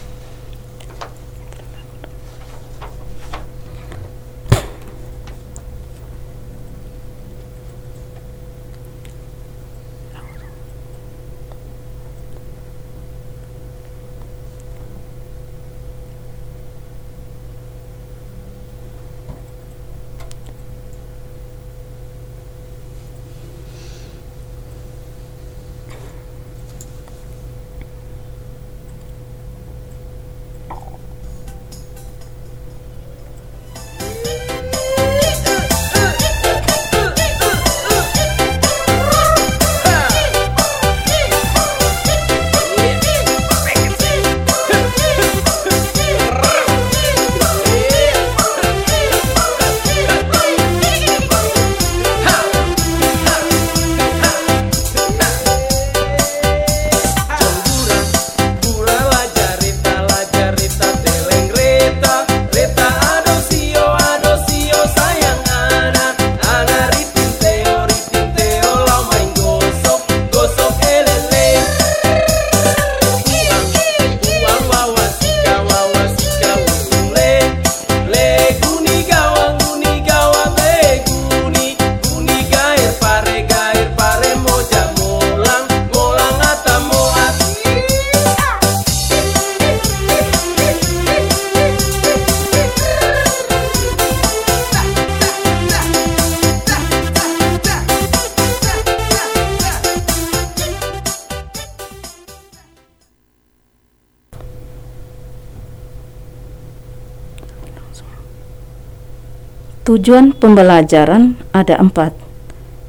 Tujuan 109.93 110.33
pembelajaran 110.33 111.37
ada 111.53 111.77
empat, 111.77 112.17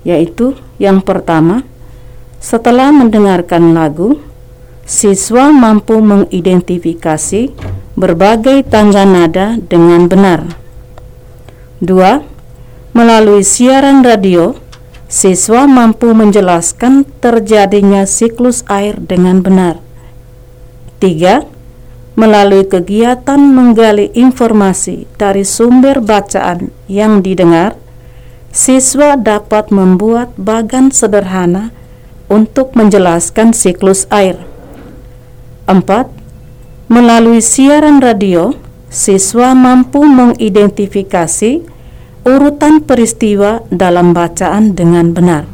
yaitu 0.09 0.57
yang 0.81 1.05
pertama, 1.05 1.61
setelah 2.40 2.97
mendengarkan 2.97 3.77
lagu, 3.77 4.25
siswa 4.88 5.53
mampu 5.53 6.01
mengidentifikasi 6.01 7.53
berbagai 7.93 8.64
tangga 8.73 9.05
nada 9.05 9.61
dengan 9.61 10.09
benar. 10.09 10.49
Dua, 11.77 12.25
melalui 12.97 13.45
siaran 13.45 14.01
radio, 14.01 14.57
siswa 15.05 15.69
mampu 15.69 16.09
menjelaskan 16.17 17.05
terjadinya 17.21 18.09
siklus 18.09 18.64
air 18.64 18.97
dengan 18.97 19.45
benar. 19.45 19.77
Tiga, 21.05 21.45
melalui 22.14 22.62
kegiatan 22.62 23.38
menggali 23.38 24.14
informasi 24.14 25.11
dari 25.18 25.42
sumber 25.42 25.98
bacaan 25.98 26.70
yang 26.87 27.20
didengar, 27.20 27.74
siswa 28.55 29.18
dapat 29.18 29.74
membuat 29.74 30.31
bagan 30.38 30.94
sederhana 30.94 31.74
untuk 32.31 32.79
menjelaskan 32.79 33.50
siklus 33.50 34.07
air. 34.14 34.38
4. 35.66 36.87
Melalui 36.87 37.42
siaran 37.42 37.98
radio, 37.98 38.55
siswa 38.87 39.50
mampu 39.59 40.07
mengidentifikasi 40.07 41.66
urutan 42.22 42.79
peristiwa 42.79 43.66
dalam 43.74 44.14
bacaan 44.14 44.72
dengan 44.79 45.11
benar. 45.11 45.44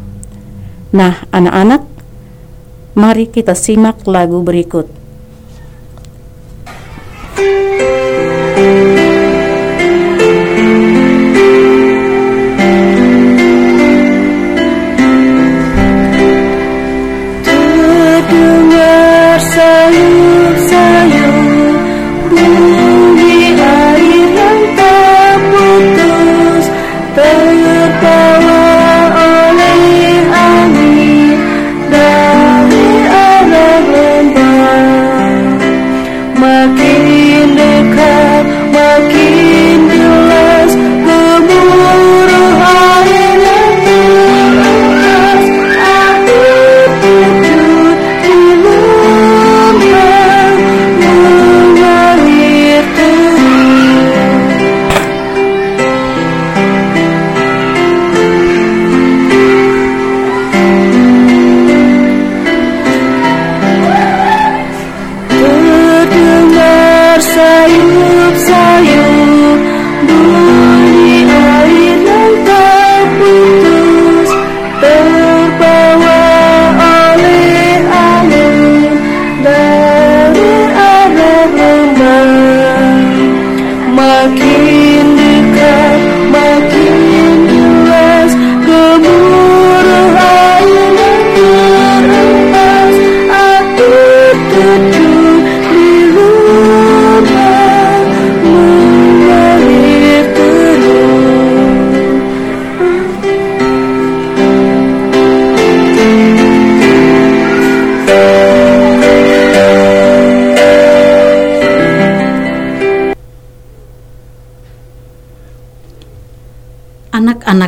Nah, 0.92 1.24
anak-anak, 1.32 1.82
mari 2.98 3.30
kita 3.32 3.56
simak 3.56 4.04
lagu 4.04 4.44
berikut. 4.44 4.99
Dari 7.40 7.80
arah 7.80 7.99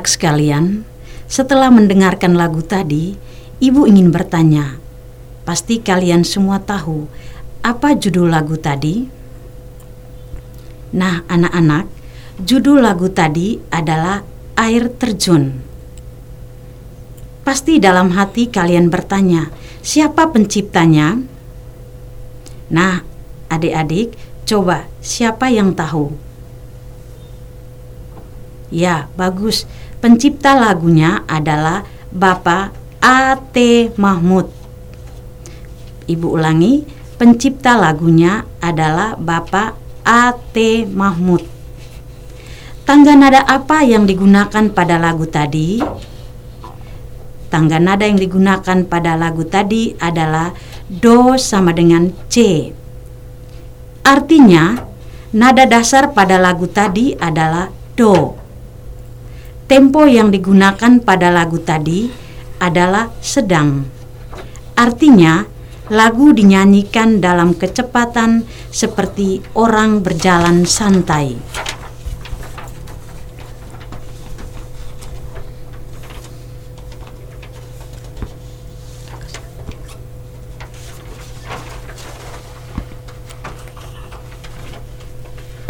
anak-anak 0.03 0.19
sekalian, 0.19 0.83
setelah 1.31 1.71
mendengarkan 1.71 2.35
lagu 2.35 2.59
tadi, 2.59 3.15
ibu 3.63 3.87
ingin 3.87 4.11
bertanya, 4.11 4.83
pasti 5.47 5.79
kalian 5.79 6.27
semua 6.27 6.59
tahu 6.59 7.07
apa 7.63 7.95
judul 7.95 8.27
lagu 8.27 8.59
tadi? 8.59 9.07
Nah, 10.91 11.23
anak-anak, 11.31 11.87
judul 12.43 12.83
lagu 12.83 13.15
tadi 13.15 13.63
adalah 13.71 14.27
Air 14.59 14.91
Terjun. 14.91 15.63
Pasti 17.47 17.79
dalam 17.79 18.11
hati 18.19 18.51
kalian 18.51 18.91
bertanya, 18.91 19.55
siapa 19.87 20.35
penciptanya? 20.35 21.23
Nah, 22.75 23.07
adik-adik, 23.47 24.19
coba 24.51 24.91
siapa 24.99 25.47
yang 25.47 25.79
tahu? 25.79 26.33
Ya, 28.73 29.13
bagus. 29.21 29.69
Pencipta 30.03 30.59
lagunya 30.59 31.23
adalah 31.31 31.87
Bapak 32.11 32.75
A.T. 32.99 33.55
Mahmud. 33.95 34.51
Ibu 36.11 36.27
ulangi, 36.27 36.83
pencipta 37.15 37.79
lagunya 37.79 38.43
adalah 38.59 39.15
Bapak 39.15 39.79
A.T. 40.03 40.91
Mahmud. 40.91 41.47
Tangga 42.83 43.15
nada 43.15 43.47
apa 43.47 43.87
yang 43.87 44.03
digunakan 44.03 44.75
pada 44.75 44.99
lagu 44.99 45.23
tadi? 45.31 45.79
Tangga 47.47 47.79
nada 47.79 48.03
yang 48.03 48.19
digunakan 48.19 48.83
pada 48.83 49.15
lagu 49.15 49.47
tadi 49.47 49.95
adalah 50.03 50.51
Do 50.91 51.39
sama 51.39 51.71
dengan 51.71 52.11
C. 52.27 52.75
Artinya, 54.03 54.83
nada 55.31 55.63
dasar 55.63 56.11
pada 56.11 56.43
lagu 56.43 56.67
tadi 56.67 57.15
adalah 57.15 57.71
Do. 57.95 58.42
Tempo 59.71 60.05
yang 60.05 60.29
digunakan 60.29 61.01
pada 61.01 61.33
lagu 61.33 61.57
tadi 61.57 62.07
adalah 62.61 63.09
sedang. 63.25 63.83
Artinya, 64.77 65.49
lagu 65.89 66.33
dinyanyikan 66.33 67.21
dalam 67.21 67.57
kecepatan 67.57 68.45
seperti 68.69 69.41
orang 69.57 70.05
berjalan 70.05 70.69
santai. 70.69 71.37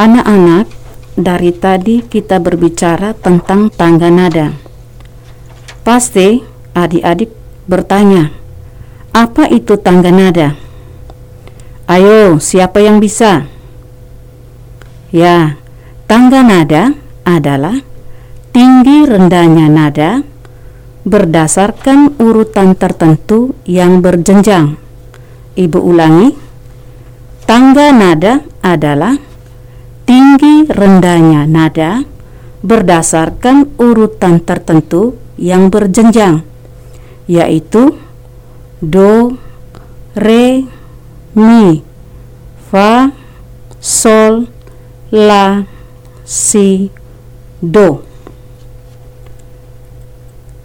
Anak-anak, 0.03 0.82
dari 1.13 1.53
tadi 1.53 2.01
kita 2.01 2.41
berbicara 2.41 3.13
tentang 3.13 3.69
tangga 3.69 4.09
nada. 4.09 4.57
Pasti 5.85 6.41
adik-adik 6.73 7.31
bertanya, 7.69 8.33
apa 9.13 9.51
itu 9.51 9.77
tangga 9.77 10.09
nada? 10.09 10.57
Ayo, 11.91 12.41
siapa 12.41 12.81
yang 12.81 13.03
bisa? 13.03 13.45
Ya, 15.13 15.61
tangga 16.09 16.41
nada 16.41 16.97
adalah 17.29 17.85
tinggi 18.55 19.05
rendahnya 19.05 19.69
nada 19.69 20.25
berdasarkan 21.03 22.17
urutan 22.23 22.79
tertentu 22.79 23.59
yang 23.69 24.01
berjenjang. 24.01 24.79
Ibu 25.59 25.79
ulangi, 25.83 26.33
tangga 27.45 27.93
nada 27.93 28.41
adalah 28.65 29.19
tinggi 30.05 30.67
rendahnya 30.69 31.47
nada 31.47 32.07
berdasarkan 32.63 33.75
urutan 33.77 34.39
tertentu 34.39 35.19
yang 35.35 35.69
berjenjang, 35.69 36.47
yaitu 37.27 37.99
do, 38.79 39.35
re, 40.15 40.63
mi, 41.35 41.83
fa, 42.71 43.11
sol, 43.83 44.47
la, 45.11 45.67
si, 46.23 46.91
do. 47.59 48.07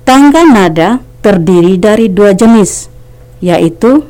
Tangga 0.06 0.46
nada 0.46 1.02
terdiri 1.26 1.76
dari 1.82 2.08
dua 2.08 2.32
jenis, 2.38 2.88
yaitu 3.42 4.06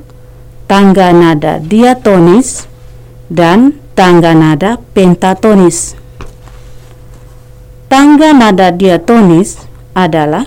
tangga 0.68 1.16
nada 1.16 1.58
diatonis 1.64 2.68
dan 3.32 3.80
tangga 3.98 4.38
nada 4.38 4.78
pentatonis. 4.94 5.98
Tangga 7.90 8.30
nada 8.30 8.70
diatonis 8.70 9.58
adalah 9.98 10.46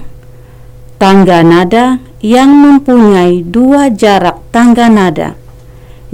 tangga 1.02 1.42
nada 1.42 1.98
yang 2.22 2.54
mempunyai 2.54 3.42
dua 3.42 3.90
jarak 3.90 4.38
tangga 4.54 4.86
nada, 4.86 5.34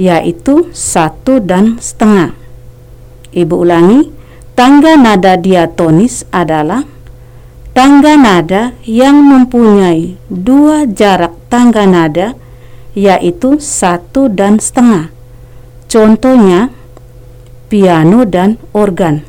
yaitu 0.01 0.73
satu 0.73 1.37
dan 1.45 1.77
setengah. 1.77 2.33
Ibu 3.37 3.69
ulangi, 3.69 4.09
tangga 4.57 4.97
nada 4.97 5.37
diatonis 5.37 6.25
adalah 6.33 6.89
tangga 7.77 8.17
nada 8.17 8.73
yang 8.89 9.21
mempunyai 9.21 10.17
dua 10.33 10.89
jarak 10.89 11.37
tangga 11.53 11.85
nada, 11.85 12.33
yaitu 12.97 13.61
satu 13.61 14.33
dan 14.33 14.57
setengah. 14.57 15.13
Contohnya, 15.85 16.73
piano 17.77 18.25
dan 18.25 18.57
organ. 18.73 19.21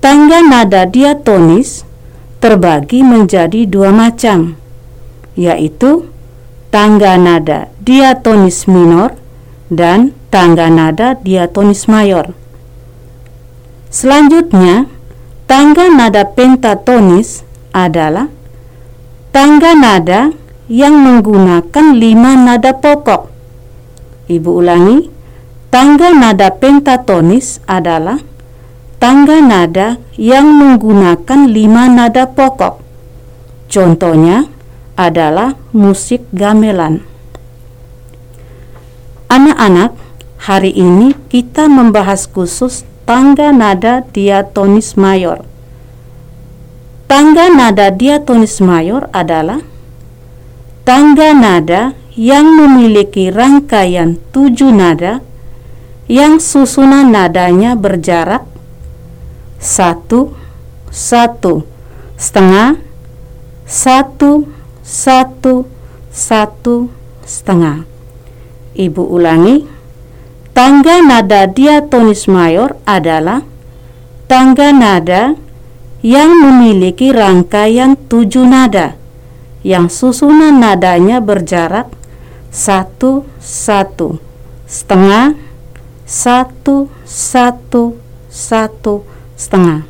Tangga 0.00 0.40
nada 0.40 0.88
diatonis 0.88 1.84
terbagi 2.40 3.04
menjadi 3.04 3.68
dua 3.68 3.92
macam, 3.92 4.56
yaitu 5.36 6.08
tangga 6.72 7.20
nada 7.20 7.68
diatonis 7.84 8.64
minor 8.64 9.12
dan 9.68 10.16
tangga 10.32 10.72
nada 10.72 11.20
diatonis 11.20 11.84
mayor. 11.84 12.32
Selanjutnya, 13.92 14.88
tangga 15.44 15.92
nada 15.92 16.24
pentatonis 16.32 17.44
adalah 17.76 18.32
tangga 19.36 19.76
nada 19.76 20.32
yang 20.72 20.96
menggunakan 20.96 21.92
lima 21.92 22.40
nada 22.40 22.72
pokok. 22.72 23.28
Ibu 24.32 24.50
ulangi, 24.64 25.12
Tangga 25.74 26.14
nada 26.14 26.54
pentatonis 26.54 27.58
adalah 27.66 28.22
tangga 29.02 29.42
nada 29.42 29.98
yang 30.14 30.54
menggunakan 30.54 31.50
lima 31.50 31.90
nada 31.90 32.30
pokok. 32.30 32.78
Contohnya 33.66 34.46
adalah 34.94 35.58
musik 35.74 36.22
gamelan. 36.30 37.02
Anak-anak, 39.26 39.98
hari 40.46 40.70
ini 40.70 41.18
kita 41.26 41.66
membahas 41.66 42.30
khusus 42.30 42.86
tangga 43.02 43.50
nada 43.50 44.06
diatonis 44.14 44.94
mayor. 44.94 45.42
Tangga 47.10 47.50
nada 47.50 47.90
diatonis 47.90 48.62
mayor 48.62 49.10
adalah 49.10 49.58
tangga 50.86 51.34
nada 51.34 51.98
yang 52.14 52.46
memiliki 52.46 53.34
rangkaian 53.34 54.22
tujuh 54.30 54.70
nada 54.70 55.33
yang 56.10 56.36
susunan 56.36 57.08
nadanya 57.08 57.72
berjarak 57.72 58.44
satu 59.56 60.36
satu 60.92 61.64
setengah 62.20 62.76
satu 63.64 64.44
satu 64.84 65.64
satu 66.12 66.92
setengah. 67.24 67.88
Ibu 68.76 69.02
ulangi, 69.02 69.64
tangga 70.52 71.00
nada 71.00 71.48
diatonis 71.48 72.28
mayor 72.28 72.76
adalah 72.84 73.40
tangga 74.28 74.70
nada 74.70 75.34
yang 76.04 76.36
memiliki 76.36 77.10
rangkaian 77.16 77.96
tujuh 77.96 78.44
nada 78.44 79.00
yang 79.64 79.88
susunan 79.88 80.60
nadanya 80.60 81.24
berjarak 81.24 81.88
satu 82.52 83.24
satu 83.40 84.20
setengah 84.68 85.32
satu 86.04 86.92
satu 87.08 87.96
satu 88.28 89.04
setengah. 89.34 89.88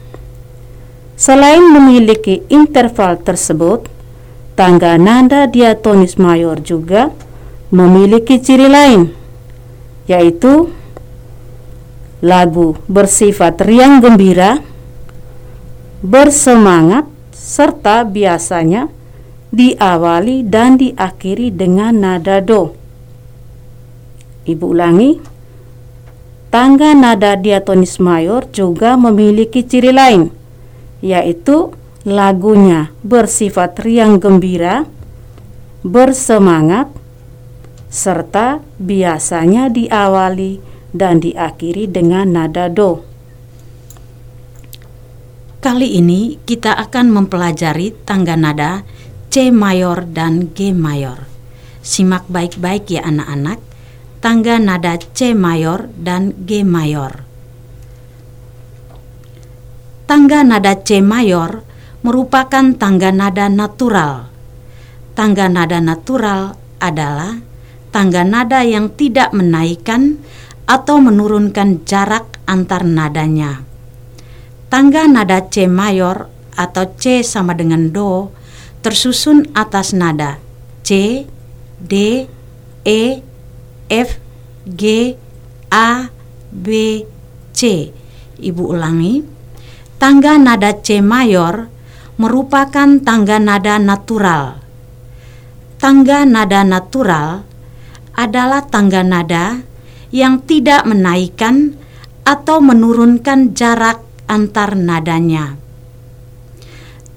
Selain 1.14 1.62
memiliki 1.62 2.42
interval 2.50 3.22
tersebut, 3.22 3.87
tangga 4.59 4.98
nada 4.98 5.46
diatonis 5.46 6.18
mayor 6.18 6.59
juga 6.59 7.11
memiliki 7.70 8.38
ciri 8.38 8.66
lain, 8.70 9.11
yaitu 10.07 10.70
lagu 12.22 12.79
bersifat 12.87 13.62
riang 13.62 14.03
gembira, 14.03 14.59
bersemangat, 16.03 17.07
serta 17.35 18.03
biasanya 18.09 18.88
diawali 19.55 20.42
dan 20.46 20.81
diakhiri 20.81 21.55
dengan 21.55 21.94
nada 21.94 22.42
do. 22.42 22.74
Ibu 24.44 24.64
ulangi, 24.66 25.34
Tangga 26.55 26.95
nada 26.95 27.35
diatonis 27.35 27.99
mayor 27.99 28.47
juga 28.55 28.95
memiliki 28.95 29.67
ciri 29.67 29.90
lain, 29.90 30.31
yaitu 31.03 31.75
lagunya 32.07 32.95
bersifat 33.03 33.83
riang 33.83 34.23
gembira, 34.23 34.87
bersemangat, 35.83 36.95
serta 37.90 38.62
biasanya 38.79 39.67
diawali 39.67 40.62
dan 40.95 41.19
diakhiri 41.19 41.90
dengan 41.90 42.31
nada 42.31 42.71
do. 42.71 43.03
Kali 45.59 45.99
ini 45.99 46.38
kita 46.47 46.71
akan 46.87 47.11
mempelajari 47.11 47.99
tangga 48.07 48.38
nada 48.38 48.87
C 49.27 49.51
mayor 49.51 50.07
dan 50.07 50.55
G 50.55 50.71
mayor. 50.71 51.27
Simak 51.83 52.31
baik-baik 52.31 52.95
ya 52.95 53.03
anak-anak, 53.03 53.59
tangga 54.25 54.57
nada 54.57 54.97
C 54.97 55.37
mayor 55.37 55.93
dan 56.01 56.33
G 56.49 56.65
mayor. 56.65 57.29
Tangga 60.09 60.41
nada 60.41 60.81
C 60.81 61.05
mayor 61.05 61.61
merupakan 62.01 62.73
tangga 62.73 63.13
nada 63.13 63.53
natural. 63.53 64.33
Tangga 65.13 65.53
nada 65.53 65.77
natural 65.85 66.57
adalah 66.81 67.37
tangga 67.93 68.25
nada 68.25 68.65
yang 68.65 68.97
tidak 68.97 69.37
menaikkan 69.37 70.17
atau 70.65 71.05
menurunkan 71.05 71.85
jarak 71.85 72.41
antar 72.49 72.81
nadanya. 72.81 73.61
Tangga 74.73 75.05
nada 75.05 75.53
C 75.53 75.69
mayor 75.69 76.33
atau 76.57 76.97
C 76.97 77.21
sama 77.21 77.53
dengan 77.53 77.93
Do 77.93 78.33
tersusun 78.81 79.53
atas 79.53 79.93
nada 79.93 80.41
C, 80.81 81.25
D, 81.77 82.25
E, 82.89 83.21
F, 83.88 84.16
G, 84.64 85.14
A, 85.68 86.09
B, 86.49 86.66
C. 87.53 87.92
Ibu 88.40 88.62
ulangi. 88.73 89.20
Tangga 90.01 90.37
nada 90.40 90.75
C 90.81 91.01
mayor 91.01 91.68
merupakan 92.16 93.01
tangga 93.03 93.37
nada 93.42 93.77
natural. 93.77 94.61
Tangga 95.83 96.25
nada 96.25 96.62
natural 96.62 97.44
adalah 98.14 98.62
tangga 98.64 99.03
nada 99.03 99.66
yang 100.14 100.40
tidak 100.47 100.87
menaikkan 100.87 101.75
atau 102.23 102.62
menurunkan 102.62 103.53
jarak 103.53 104.01
antar 104.31 104.79
nadanya. 104.79 105.59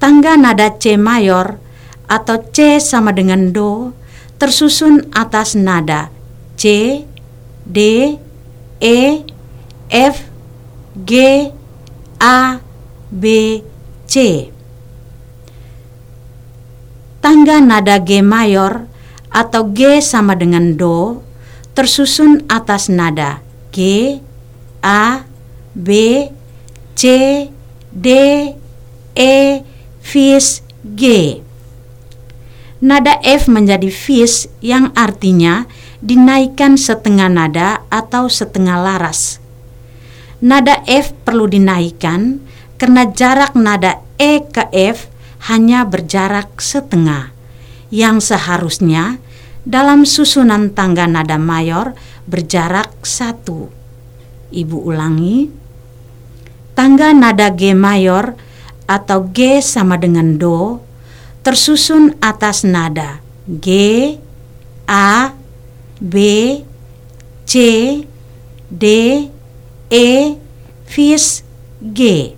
Tangga 0.01 0.35
nada 0.35 0.75
C 0.75 0.99
mayor 0.99 1.61
atau 2.09 2.41
C 2.51 2.77
sama 2.81 3.13
dengan 3.13 3.53
Do 3.53 3.93
tersusun 4.37 5.09
atas 5.13 5.57
nada 5.57 6.16
C, 6.57 7.05
D, 7.63 7.79
E, 8.81 8.97
F, 9.93 10.25
G, 11.05 11.11
A, 12.17 12.59
B, 13.13 13.61
C. 14.09 14.49
Tangga 17.21 17.61
nada 17.61 18.01
G 18.01 18.25
mayor 18.25 18.89
atau 19.29 19.69
G 19.69 20.01
sama 20.01 20.33
dengan 20.33 20.73
Do 20.73 21.21
tersusun 21.77 22.49
atas 22.49 22.89
nada 22.89 23.45
G, 23.69 24.17
A, 24.81 25.29
B, 25.77 25.89
C, 26.97 27.03
D, 27.93 28.07
E, 29.13 29.33
fis, 30.01 30.65
G. 30.81 31.03
Nada 32.81 33.21
F 33.21 33.45
menjadi 33.45 33.89
fis 33.93 34.49
yang 34.61 34.89
artinya 34.97 35.69
dinaikkan 36.03 36.77
setengah 36.77 37.29
nada 37.29 37.81
atau 37.89 38.29
setengah 38.29 38.77
laras. 38.77 39.41
Nada 40.37 40.85
F 40.85 41.17
perlu 41.25 41.49
dinaikkan 41.49 42.37
karena 42.77 43.09
jarak 43.09 43.57
nada 43.57 44.05
E 44.21 44.45
ke 44.45 44.69
F 44.69 45.09
hanya 45.49 45.85
berjarak 45.85 46.61
setengah, 46.61 47.33
yang 47.89 48.21
seharusnya 48.21 49.17
dalam 49.65 50.05
susunan 50.05 50.73
tangga 50.73 51.09
nada 51.09 51.41
mayor 51.41 51.97
berjarak 52.29 52.93
satu. 53.01 53.69
Ibu 54.53 54.77
ulangi 54.79 55.49
tangga 56.77 57.11
nada 57.11 57.49
G 57.51 57.73
mayor 57.73 58.37
atau 58.85 59.27
G 59.33 59.59
sama 59.59 59.97
dengan 59.97 60.37
Do 60.37 60.79
tersusun 61.41 62.15
atas 62.21 62.63
nada 62.63 63.19
G, 63.47 63.67
A, 64.87 65.36
B, 65.97 66.15
C, 67.47 67.53
D, 68.69 68.85
E, 69.89 70.09
fis, 70.85 71.41
G. 71.81 72.33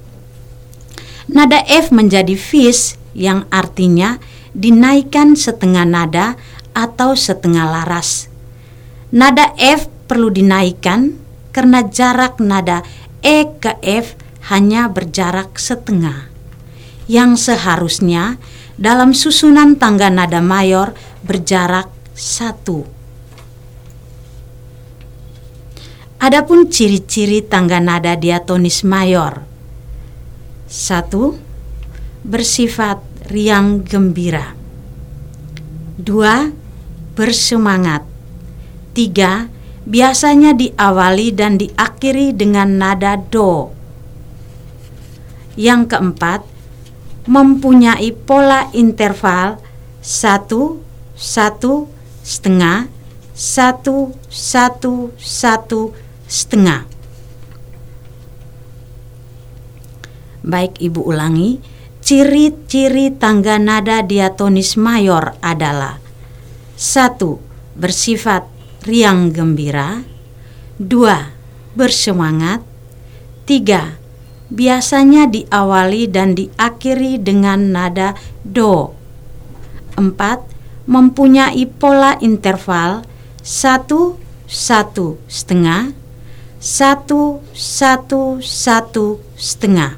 Nada 1.29 1.61
F 1.67 1.91
menjadi 1.93 2.33
fis 2.39 2.95
yang 3.13 3.45
artinya 3.51 4.17
dinaikkan 4.55 5.37
setengah 5.37 5.85
nada 5.85 6.39
atau 6.73 7.13
setengah 7.13 7.69
laras. 7.69 8.31
Nada 9.09 9.53
F 9.57 9.89
perlu 10.09 10.29
dinaikkan 10.33 11.17
karena 11.53 11.85
jarak 11.85 12.37
nada 12.41 12.85
E 13.19 13.45
ke 13.59 13.75
F 13.83 14.15
hanya 14.49 14.87
berjarak 14.87 15.59
setengah, 15.59 16.31
yang 17.05 17.35
seharusnya 17.35 18.39
dalam 18.79 19.11
susunan 19.11 19.75
tangga 19.75 20.07
nada 20.07 20.39
mayor 20.39 20.95
berjarak 21.27 21.91
satu. 22.15 22.98
Adapun 26.19 26.67
ciri-ciri 26.67 27.39
tangga 27.39 27.79
nada 27.79 28.19
diatonis 28.19 28.83
mayor. 28.83 29.39
Satu, 30.67 31.39
bersifat 32.27 32.99
riang 33.31 33.87
gembira. 33.87 34.51
Dua, 35.95 36.51
bersemangat. 37.15 38.03
Tiga, 38.91 39.47
biasanya 39.87 40.51
diawali 40.51 41.31
dan 41.31 41.55
diakhiri 41.55 42.35
dengan 42.35 42.75
nada 42.75 43.15
do. 43.15 43.71
Yang 45.55 45.95
keempat, 45.95 46.43
mempunyai 47.31 48.11
pola 48.11 48.67
interval 48.75 49.61
satu 50.03 50.83
satu 51.13 51.87
setengah 52.23 52.87
satu 53.35 54.15
satu 54.27 55.11
satu 55.19 55.95
setengah. 56.29 56.85
Baik 60.45 60.77
ibu 60.79 61.01
ulangi, 61.03 61.59
ciri-ciri 61.99 63.11
tangga 63.11 63.57
nada 63.59 64.05
diatonis 64.05 64.77
mayor 64.79 65.35
adalah 65.43 65.99
satu 66.79 67.41
bersifat 67.75 68.47
riang 68.85 69.35
gembira, 69.35 70.05
dua 70.79 71.35
bersemangat, 71.75 72.63
tiga 73.43 73.99
biasanya 74.49 75.29
diawali 75.29 76.09
dan 76.09 76.33
diakhiri 76.33 77.21
dengan 77.21 77.69
nada 77.69 78.17
do. 78.41 78.93
Empat, 79.93 80.41
mempunyai 80.89 81.69
pola 81.69 82.17
interval 82.17 83.05
satu 83.45 84.17
satu 84.49 85.21
setengah 85.29 85.93
satu 86.59 87.39
satu 87.55 88.43
satu 88.43 89.23
setengah. 89.39 89.95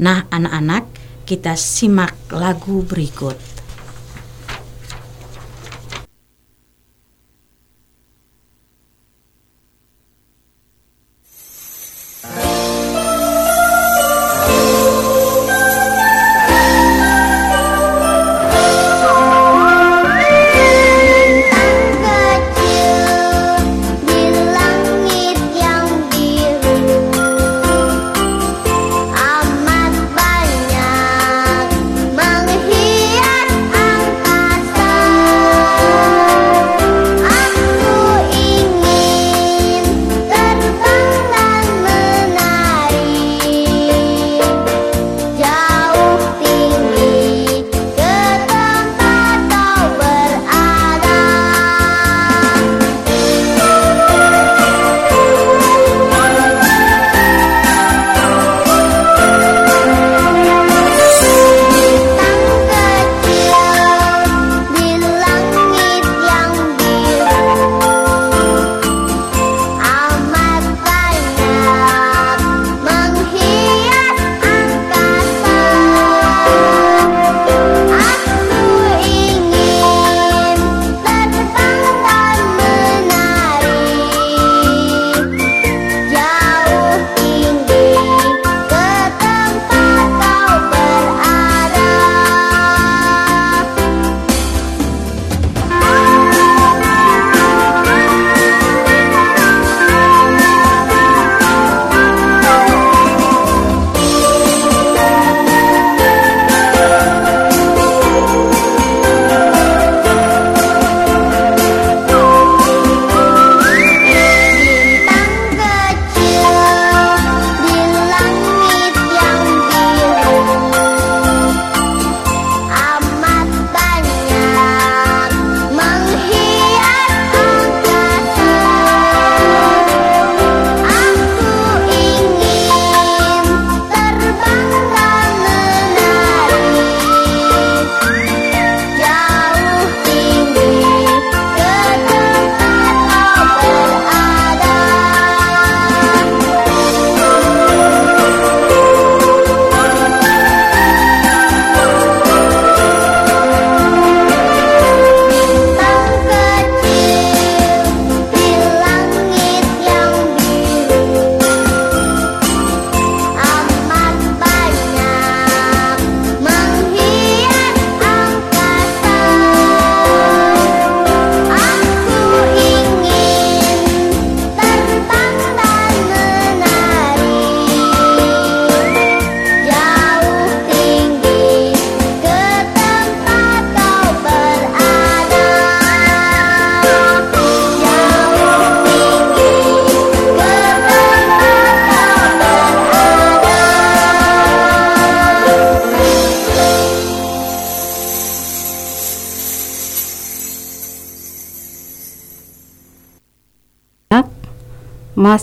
Nah, 0.00 0.24
anak-anak, 0.32 0.88
kita 1.28 1.52
simak 1.52 2.16
lagu 2.32 2.80
berikut. 2.80 3.47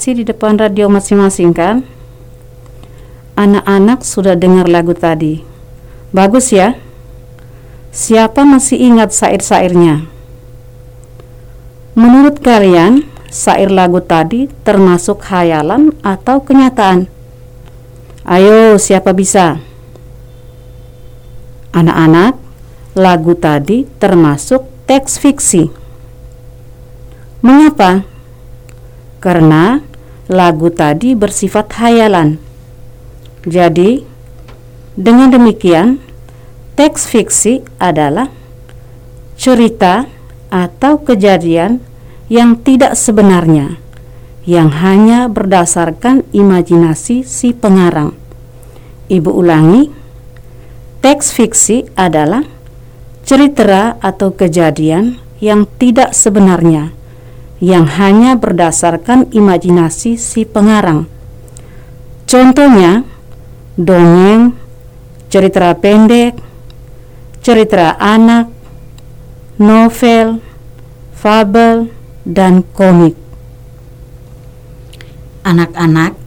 Di 0.06 0.22
depan 0.22 0.54
radio 0.54 0.86
masing-masing 0.86 1.50
kan? 1.50 1.82
Anak-anak 3.34 4.06
sudah 4.06 4.38
dengar 4.38 4.70
lagu 4.70 4.94
tadi. 4.94 5.42
Bagus 6.14 6.54
ya? 6.54 6.78
Siapa 7.90 8.46
masih 8.46 8.86
ingat 8.86 9.18
sair-sairnya? 9.18 10.06
Menurut 11.98 12.38
kalian, 12.38 13.02
sair 13.34 13.74
lagu 13.74 13.98
tadi 13.98 14.46
termasuk 14.62 15.26
khayalan 15.26 15.90
atau 16.06 16.38
kenyataan? 16.38 17.10
Ayo, 18.30 18.78
siapa 18.78 19.10
bisa? 19.10 19.58
Anak-anak, 21.74 22.38
lagu 22.94 23.34
tadi 23.34 23.90
termasuk 23.98 24.70
teks 24.86 25.18
fiksi. 25.18 25.74
Mengapa? 27.42 28.06
Karena 29.18 29.82
lagu 30.26 30.74
tadi 30.74 31.14
bersifat 31.14 31.70
hayalan. 31.78 32.42
Jadi, 33.46 34.02
dengan 34.98 35.30
demikian, 35.30 36.02
teks 36.74 37.06
fiksi 37.06 37.62
adalah 37.78 38.32
cerita 39.38 40.10
atau 40.50 41.04
kejadian 41.04 41.84
yang 42.32 42.58
tidak 42.58 42.98
sebenarnya, 42.98 43.78
yang 44.50 44.74
hanya 44.74 45.30
berdasarkan 45.30 46.26
imajinasi 46.34 47.22
si 47.22 47.54
pengarang. 47.54 48.18
Ibu 49.06 49.30
ulangi, 49.30 49.94
teks 51.06 51.30
fiksi 51.30 51.86
adalah 51.94 52.42
cerita 53.22 54.02
atau 54.02 54.34
kejadian 54.34 55.22
yang 55.38 55.70
tidak 55.78 56.18
sebenarnya, 56.18 56.90
yang 57.64 57.88
hanya 57.88 58.36
berdasarkan 58.36 59.32
imajinasi 59.32 60.20
si 60.20 60.44
pengarang. 60.44 61.08
Contohnya, 62.28 63.08
dongeng, 63.80 64.58
cerita 65.32 65.72
pendek, 65.80 66.36
cerita 67.40 67.96
anak, 67.96 68.52
novel, 69.62 70.44
fabel, 71.16 71.88
dan 72.26 72.66
komik. 72.76 73.16
Anak-anak, 75.46 76.18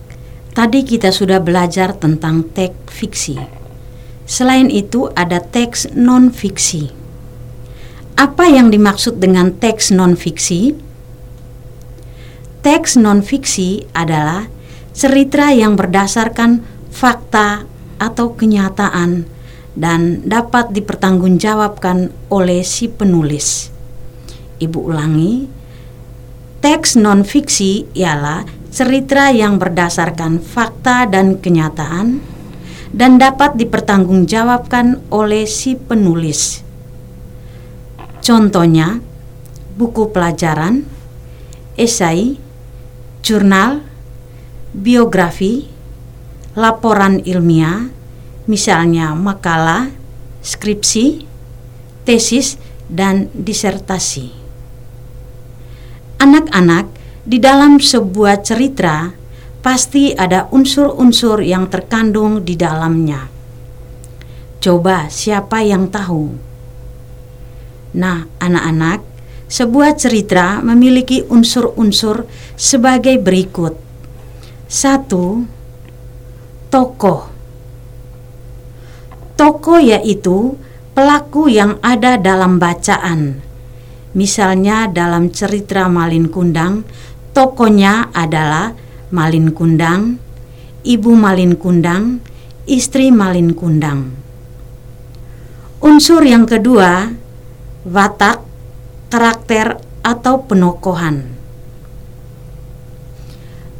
tadi 0.55 0.87
kita 0.87 1.11
sudah 1.11 1.43
belajar 1.43 1.93
tentang 1.99 2.47
teks 2.55 2.89
fiksi. 2.89 3.37
Selain 4.29 4.69
itu 4.71 5.11
ada 5.17 5.43
teks 5.43 5.91
non-fiksi. 5.97 6.95
Apa 8.19 8.51
yang 8.51 8.71
dimaksud 8.71 9.19
dengan 9.19 9.55
teks 9.57 9.91
non-fiksi? 9.91 10.88
Teks 12.59 12.99
non-fiksi 12.99 13.87
adalah 13.95 14.51
cerita 14.91 15.55
yang 15.55 15.79
berdasarkan 15.79 16.67
fakta 16.91 17.63
atau 18.03 18.35
kenyataan 18.35 19.31
dan 19.79 20.27
dapat 20.27 20.75
dipertanggungjawabkan 20.75 22.11
oleh 22.35 22.67
si 22.67 22.91
penulis. 22.91 23.71
Ibu 24.59 24.91
ulangi, 24.91 25.47
teks 26.59 26.99
non-fiksi 26.99 27.95
ialah 27.95 28.43
cerita 28.75 29.31
yang 29.31 29.63
berdasarkan 29.63 30.43
fakta 30.43 31.07
dan 31.07 31.39
kenyataan 31.39 32.19
dan 32.91 33.23
dapat 33.23 33.55
dipertanggungjawabkan 33.55 34.99
oleh 35.15 35.47
si 35.47 35.79
penulis. 35.79 36.67
Contohnya, 38.19 38.99
buku 39.79 40.11
pelajaran, 40.11 40.83
esai, 41.79 42.48
jurnal, 43.23 43.85
biografi, 44.75 45.69
laporan 46.59 47.23
ilmiah, 47.23 47.91
misalnya 48.49 49.15
makalah, 49.15 49.93
skripsi, 50.43 51.27
tesis, 52.09 52.57
dan 52.89 53.29
disertasi. 53.37 54.33
Anak-anak 56.19 56.89
di 57.29 57.39
dalam 57.39 57.77
sebuah 57.79 58.41
cerita 58.41 59.13
pasti 59.61 60.17
ada 60.17 60.49
unsur-unsur 60.49 61.45
yang 61.45 61.69
terkandung 61.69 62.43
di 62.43 62.57
dalamnya. 62.57 63.29
Coba 64.59 65.07
siapa 65.13 65.63
yang 65.63 65.87
tahu? 65.93 66.35
Nah, 67.95 68.27
anak-anak, 68.43 69.05
sebuah 69.49 69.97
cerita 69.97 70.61
memiliki 70.61 71.25
unsur-unsur 71.25 72.29
sebagai 72.55 73.17
berikut. 73.17 73.75
Satu, 74.69 75.49
tokoh. 76.69 77.33
Tokoh 79.35 79.81
yaitu 79.81 80.61
pelaku 80.93 81.49
yang 81.49 81.81
ada 81.81 82.21
dalam 82.21 82.61
bacaan. 82.61 83.41
Misalnya 84.13 84.89
dalam 84.89 85.33
cerita 85.33 85.89
Malin 85.89 86.29
Kundang, 86.29 86.85
tokonya 87.33 88.13
adalah 88.13 88.77
Malin 89.09 89.55
Kundang, 89.57 90.21
ibu 90.85 91.13
Malin 91.17 91.57
Kundang, 91.57 92.21
istri 92.69 93.09
Malin 93.09 93.57
Kundang. 93.57 94.13
Unsur 95.79 96.27
yang 96.27 96.45
kedua, 96.45 97.15
watak, 97.87 98.48
karakter 99.49 99.81
atau 100.05 100.45
penokohan. 100.45 101.25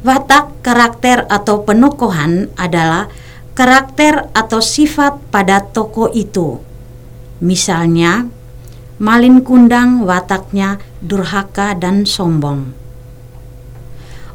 Watak, 0.01 0.65
karakter, 0.65 1.29
atau 1.29 1.61
penokohan 1.61 2.49
adalah 2.57 3.05
karakter 3.53 4.33
atau 4.33 4.65
sifat 4.65 5.21
pada 5.29 5.61
tokoh 5.61 6.09
itu. 6.09 6.57
Misalnya, 7.45 8.25
Malin 8.97 9.45
Kundang 9.45 10.09
wataknya 10.09 10.81
durhaka 11.05 11.77
dan 11.77 12.09
sombong. 12.09 12.73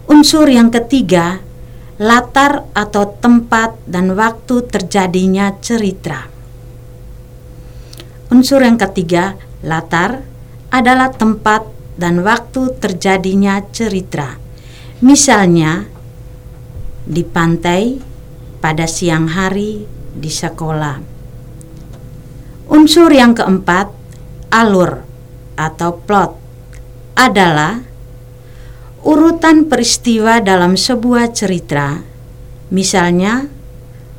Unsur 0.06 0.46
yang 0.46 0.70
ketiga, 0.70 1.42
latar 1.98 2.62
atau 2.78 3.10
tempat 3.18 3.74
dan 3.90 4.14
waktu 4.14 4.70
terjadinya 4.70 5.50
cerita. 5.58 6.30
Unsur 8.30 8.62
yang 8.62 8.78
ketiga, 8.78 9.34
latar 9.66 10.33
adalah 10.74 11.14
tempat 11.14 11.62
dan 11.94 12.26
waktu 12.26 12.74
terjadinya 12.82 13.62
cerita. 13.70 14.42
Misalnya, 14.98 15.86
di 17.06 17.22
pantai, 17.22 18.02
pada 18.58 18.90
siang 18.90 19.30
hari, 19.30 19.86
di 20.18 20.26
sekolah. 20.26 20.98
Unsur 22.74 23.12
yang 23.14 23.38
keempat, 23.38 23.92
alur 24.50 25.06
atau 25.54 25.94
plot, 26.02 26.32
adalah 27.14 27.84
urutan 29.04 29.68
peristiwa 29.68 30.40
dalam 30.40 30.74
sebuah 30.80 31.30
cerita, 31.30 32.00
misalnya 32.72 33.46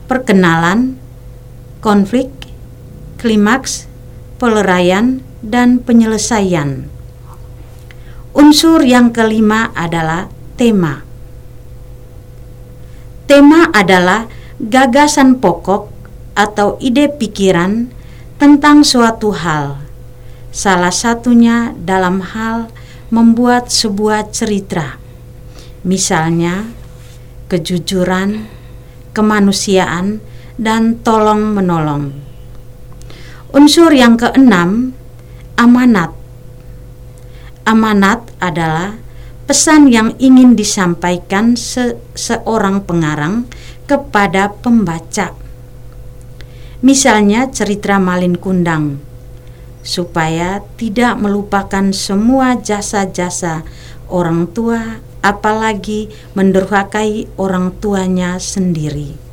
perkenalan, 0.06 1.02
konflik, 1.82 2.30
klimaks, 3.18 3.90
peleraian, 4.38 5.25
dan 5.46 5.78
penyelesaian. 5.78 6.90
Unsur 8.36 8.82
yang 8.84 9.14
kelima 9.14 9.72
adalah 9.78 10.28
tema. 10.58 11.06
Tema 13.30 13.70
adalah 13.72 14.28
gagasan 14.60 15.40
pokok 15.40 15.94
atau 16.36 16.76
ide 16.84 17.08
pikiran 17.08 17.88
tentang 18.36 18.84
suatu 18.84 19.32
hal. 19.32 19.80
Salah 20.52 20.92
satunya 20.92 21.72
dalam 21.80 22.20
hal 22.20 22.68
membuat 23.12 23.72
sebuah 23.72 24.32
cerita. 24.34 25.00
Misalnya, 25.88 26.68
kejujuran, 27.48 28.50
kemanusiaan, 29.16 30.20
dan 30.60 31.00
tolong-menolong. 31.04 32.12
Unsur 33.56 33.92
yang 33.96 34.20
keenam, 34.20 34.92
amanat. 35.56 36.12
Amanat 37.66 38.22
adalah 38.38 38.96
pesan 39.50 39.90
yang 39.90 40.14
ingin 40.22 40.54
disampaikan 40.54 41.58
seseorang 41.58 42.86
pengarang 42.86 43.50
kepada 43.90 44.54
pembaca. 44.54 45.34
Misalnya 46.86 47.50
cerita 47.50 47.98
Malin 47.98 48.38
Kundang, 48.38 49.02
supaya 49.82 50.62
tidak 50.78 51.18
melupakan 51.18 51.90
semua 51.94 52.58
jasa-jasa 52.58 53.66
orang 54.10 54.46
tua, 54.50 55.02
apalagi 55.26 56.14
mendurhakai 56.38 57.26
orang 57.42 57.74
tuanya 57.82 58.38
sendiri. 58.38 59.25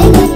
Oh. 0.00 0.27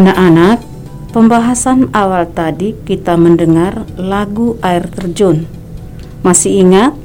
Anak-anak, 0.00 0.64
pembahasan 1.12 1.92
awal 1.92 2.24
tadi 2.32 2.72
kita 2.88 3.20
mendengar 3.20 3.84
lagu 4.00 4.56
air 4.64 4.88
terjun. 4.88 5.44
Masih 6.24 6.64
ingat? 6.64 6.96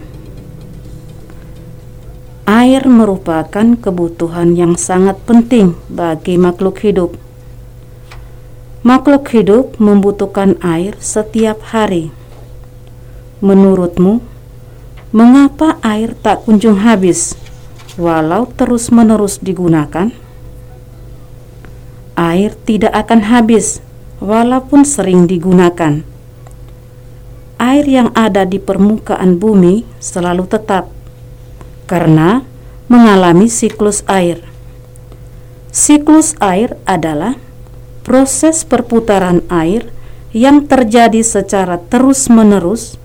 Air 2.47 2.87
merupakan 2.87 3.75
kebutuhan 3.75 4.55
yang 4.55 4.79
sangat 4.79 5.19
penting 5.27 5.75
bagi 5.91 6.39
makhluk 6.39 6.79
hidup. 6.87 7.19
Makhluk 8.87 9.27
hidup 9.27 9.75
membutuhkan 9.75 10.55
air 10.63 10.95
setiap 11.03 11.75
hari. 11.75 12.15
Menurutmu, 13.43 14.23
mengapa 15.11 15.83
air 15.83 16.15
tak 16.23 16.47
kunjung 16.47 16.79
habis 16.79 17.35
walau 17.99 18.47
terus-menerus 18.55 19.43
digunakan? 19.43 20.15
Air 22.15 22.55
tidak 22.67 22.95
akan 22.95 23.27
habis 23.27 23.83
walaupun 24.23 24.87
sering 24.87 25.27
digunakan. 25.27 26.01
Air 27.55 27.85
yang 27.87 28.09
ada 28.15 28.43
di 28.43 28.59
permukaan 28.59 29.39
bumi 29.39 29.87
selalu 30.03 30.43
tetap 30.47 30.91
karena 31.87 32.43
mengalami 32.91 33.47
siklus 33.47 34.03
air. 34.11 34.43
Siklus 35.71 36.35
air 36.43 36.75
adalah 36.83 37.39
proses 38.03 38.63
perputaran 38.67 39.43
air 39.47 39.91
yang 40.35 40.67
terjadi 40.67 41.23
secara 41.23 41.79
terus-menerus 41.79 42.99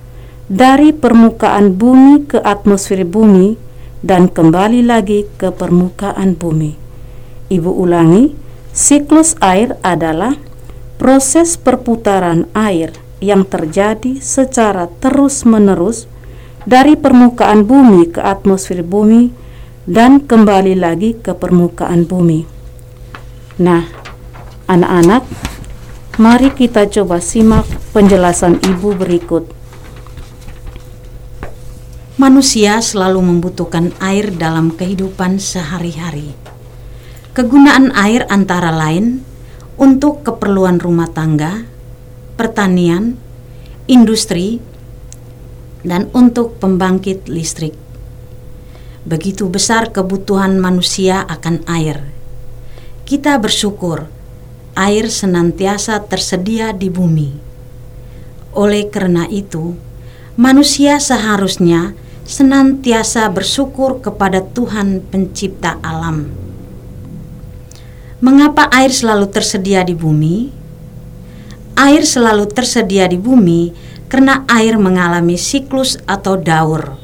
dari 0.50 0.90
permukaan 0.90 1.78
bumi 1.78 2.26
ke 2.26 2.42
atmosfer 2.42 3.06
bumi 3.06 3.54
dan 4.02 4.26
kembali 4.26 4.82
lagi 4.82 5.30
ke 5.38 5.54
permukaan 5.54 6.34
bumi. 6.34 6.74
Ibu 7.50 7.70
ulangi, 7.70 8.34
Siklus 8.80 9.36
air 9.44 9.76
adalah 9.84 10.40
proses 10.96 11.60
perputaran 11.60 12.48
air 12.56 12.96
yang 13.20 13.44
terjadi 13.44 14.24
secara 14.24 14.88
terus-menerus 15.04 16.08
dari 16.64 16.96
permukaan 16.96 17.68
bumi 17.68 18.08
ke 18.08 18.24
atmosfer 18.24 18.80
bumi 18.80 19.36
dan 19.84 20.24
kembali 20.24 20.80
lagi 20.80 21.12
ke 21.12 21.36
permukaan 21.36 22.08
bumi. 22.08 22.48
Nah, 23.60 23.84
anak-anak, 24.64 25.28
mari 26.16 26.48
kita 26.48 26.88
coba 26.88 27.20
simak 27.20 27.68
penjelasan 27.92 28.64
ibu 28.64 28.96
berikut. 28.96 29.44
Manusia 32.16 32.80
selalu 32.80 33.20
membutuhkan 33.28 33.92
air 34.00 34.32
dalam 34.32 34.72
kehidupan 34.72 35.36
sehari-hari. 35.36 36.49
Kegunaan 37.30 37.94
air 37.94 38.26
antara 38.26 38.74
lain 38.74 39.22
untuk 39.78 40.26
keperluan 40.26 40.82
rumah 40.82 41.06
tangga, 41.06 41.62
pertanian, 42.34 43.14
industri, 43.86 44.58
dan 45.86 46.10
untuk 46.10 46.58
pembangkit 46.58 47.30
listrik. 47.30 47.78
Begitu 49.06 49.46
besar 49.46 49.94
kebutuhan 49.94 50.58
manusia 50.58 51.22
akan 51.22 51.62
air. 51.70 52.02
Kita 53.06 53.38
bersyukur 53.38 54.10
air 54.74 55.06
senantiasa 55.06 56.02
tersedia 56.10 56.74
di 56.74 56.90
bumi. 56.90 57.30
Oleh 58.58 58.90
karena 58.90 59.30
itu, 59.30 59.78
manusia 60.34 60.98
seharusnya 60.98 61.94
senantiasa 62.26 63.30
bersyukur 63.30 64.02
kepada 64.02 64.42
Tuhan 64.42 64.98
Pencipta 65.14 65.78
alam 65.78 66.49
Mengapa 68.20 68.68
air 68.68 68.92
selalu 68.92 69.32
tersedia 69.32 69.80
di 69.80 69.96
bumi? 69.96 70.52
Air 71.72 72.04
selalu 72.04 72.52
tersedia 72.52 73.08
di 73.08 73.16
bumi 73.16 73.72
karena 74.12 74.44
air 74.44 74.76
mengalami 74.76 75.40
siklus 75.40 75.96
atau 76.04 76.36
daur. 76.36 77.00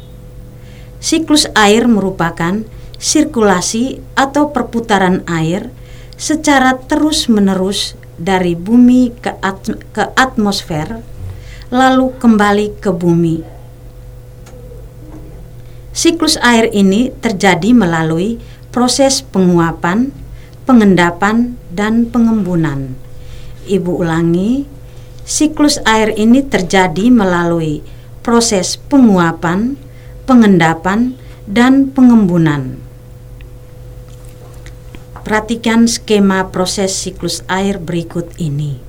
Siklus 1.00 1.48
air 1.56 1.88
merupakan 1.88 2.60
sirkulasi 3.00 4.04
atau 4.12 4.52
perputaran 4.52 5.24
air 5.24 5.72
secara 6.20 6.76
terus-menerus 6.84 7.96
dari 8.20 8.52
bumi 8.52 9.16
ke, 9.16 9.40
at 9.40 9.72
ke 9.96 10.12
atmosfer, 10.20 11.00
lalu 11.72 12.12
kembali 12.20 12.76
ke 12.76 12.92
bumi. 12.92 13.40
Siklus 15.96 16.36
air 16.44 16.68
ini 16.76 17.08
terjadi 17.08 17.72
melalui 17.72 18.36
proses 18.68 19.24
penguapan, 19.24 20.12
pengendapan, 20.66 21.54
dan 21.70 22.10
pengembunan. 22.10 22.98
Ibu 23.70 24.02
ulangi, 24.02 24.66
siklus 25.22 25.78
air 25.86 26.10
ini 26.18 26.42
terjadi 26.42 27.08
melalui 27.08 27.86
proses 28.26 28.74
penguapan, 28.74 29.78
pengendapan, 30.26 31.14
dan 31.46 31.94
pengembunan. 31.94 32.82
Perhatikan 35.22 35.86
skema 35.86 36.50
proses 36.50 36.94
siklus 36.94 37.46
air 37.46 37.78
berikut 37.78 38.30
ini. 38.38 38.82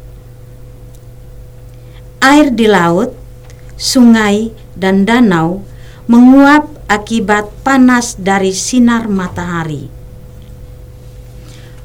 Air 2.22 2.54
di 2.54 2.66
laut, 2.66 3.14
sungai, 3.78 4.50
dan 4.74 5.06
danau 5.06 5.66
menguap 6.06 6.70
akibat 6.90 7.50
panas 7.66 8.18
dari 8.18 8.54
sinar 8.54 9.10
matahari 9.10 9.97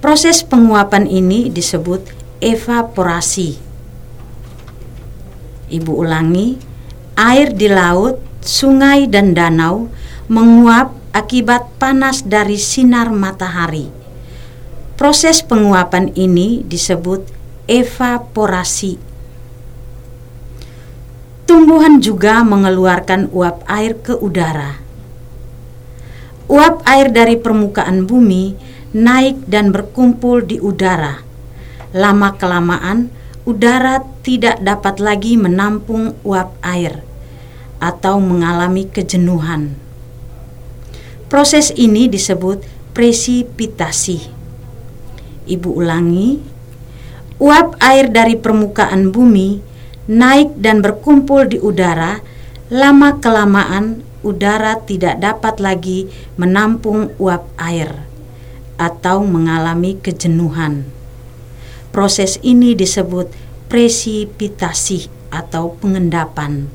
Proses 0.03 0.43
penguapan 0.43 1.07
ini 1.07 1.47
disebut 1.47 2.03
evaporasi. 2.43 3.55
Ibu 5.71 5.93
ulangi, 5.95 6.59
air 7.15 7.55
di 7.55 7.71
laut, 7.71 8.19
sungai, 8.43 9.07
dan 9.07 9.31
danau 9.31 9.87
menguap 10.27 10.91
akibat 11.15 11.79
panas 11.79 12.27
dari 12.27 12.59
sinar 12.59 13.15
matahari. 13.15 13.95
Proses 14.99 15.39
penguapan 15.39 16.11
ini 16.19 16.67
disebut 16.67 17.23
evaporasi. 17.71 18.99
Tumbuhan 21.47 22.03
juga 22.03 22.43
mengeluarkan 22.43 23.31
uap 23.31 23.63
air 23.71 23.95
ke 24.03 24.19
udara. 24.19 24.83
Uap 26.51 26.83
air 26.91 27.07
dari 27.15 27.39
permukaan 27.39 28.03
bumi 28.03 28.72
naik 28.93 29.49
dan 29.49 29.73
berkumpul 29.73 30.45
di 30.45 30.61
udara. 30.61 31.25
Lama-kelamaan, 31.97 33.09
udara 33.49 34.05
tidak 34.21 34.61
dapat 34.61 35.01
lagi 35.01 35.41
menampung 35.41 36.13
uap 36.25 36.53
air 36.61 37.01
atau 37.81 38.21
mengalami 38.21 38.85
kejenuhan. 38.85 39.73
Proses 41.33 41.73
ini 41.73 42.07
disebut 42.13 42.61
presipitasi. 42.93 44.29
Ibu 45.49 45.69
ulangi, 45.73 46.37
uap 47.41 47.81
air 47.81 48.13
dari 48.13 48.37
permukaan 48.37 49.09
bumi 49.09 49.73
naik 50.03 50.53
dan 50.61 50.85
berkumpul 50.85 51.49
di 51.49 51.57
udara, 51.57 52.21
lama-kelamaan 52.69 54.05
udara 54.21 54.85
tidak 54.85 55.19
dapat 55.19 55.57
lagi 55.59 56.13
menampung 56.37 57.11
uap 57.17 57.49
air 57.57 58.12
atau 58.83 59.23
mengalami 59.23 59.95
kejenuhan. 60.03 60.83
Proses 61.95 62.43
ini 62.43 62.75
disebut 62.75 63.31
presipitasi 63.71 65.07
atau 65.31 65.79
pengendapan. 65.79 66.67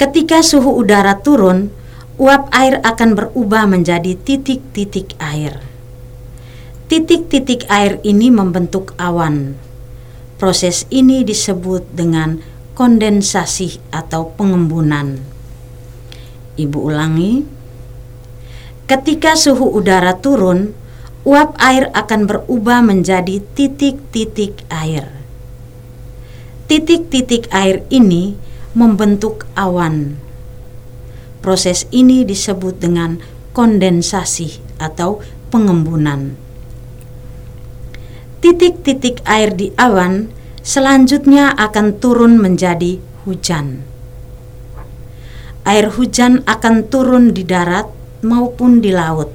Ketika 0.00 0.42
suhu 0.42 0.82
udara 0.82 1.20
turun, 1.22 1.70
uap 2.18 2.50
air 2.50 2.82
akan 2.82 3.14
berubah 3.14 3.70
menjadi 3.70 4.18
titik-titik 4.18 5.14
air. 5.22 5.60
Titik-titik 6.90 7.70
air 7.70 8.02
ini 8.02 8.34
membentuk 8.34 8.98
awan. 8.98 9.54
Proses 10.40 10.88
ini 10.90 11.22
disebut 11.22 11.86
dengan 11.92 12.40
kondensasi 12.74 13.76
atau 13.92 14.32
pengembunan. 14.34 15.20
Ibu 16.56 16.78
ulangi. 16.80 17.59
Ketika 18.90 19.38
suhu 19.38 19.70
udara 19.70 20.18
turun, 20.18 20.74
uap 21.22 21.54
air 21.62 21.94
akan 21.94 22.26
berubah 22.26 22.82
menjadi 22.82 23.38
titik-titik 23.54 24.66
air. 24.66 25.06
Titik-titik 26.66 27.46
air 27.54 27.86
ini 27.86 28.34
membentuk 28.74 29.46
awan. 29.54 30.18
Proses 31.38 31.86
ini 31.94 32.26
disebut 32.26 32.82
dengan 32.82 33.22
kondensasi 33.54 34.58
atau 34.82 35.22
pengembunan 35.54 36.50
titik-titik 38.40 39.20
air 39.28 39.52
di 39.52 39.68
awan 39.76 40.32
selanjutnya 40.64 41.52
akan 41.60 42.00
turun 42.00 42.40
menjadi 42.40 42.96
hujan. 43.28 43.84
Air 45.68 45.92
hujan 45.92 46.40
akan 46.48 46.88
turun 46.88 47.36
di 47.36 47.44
darat 47.44 47.84
maupun 48.20 48.80
di 48.80 48.92
laut. 48.94 49.28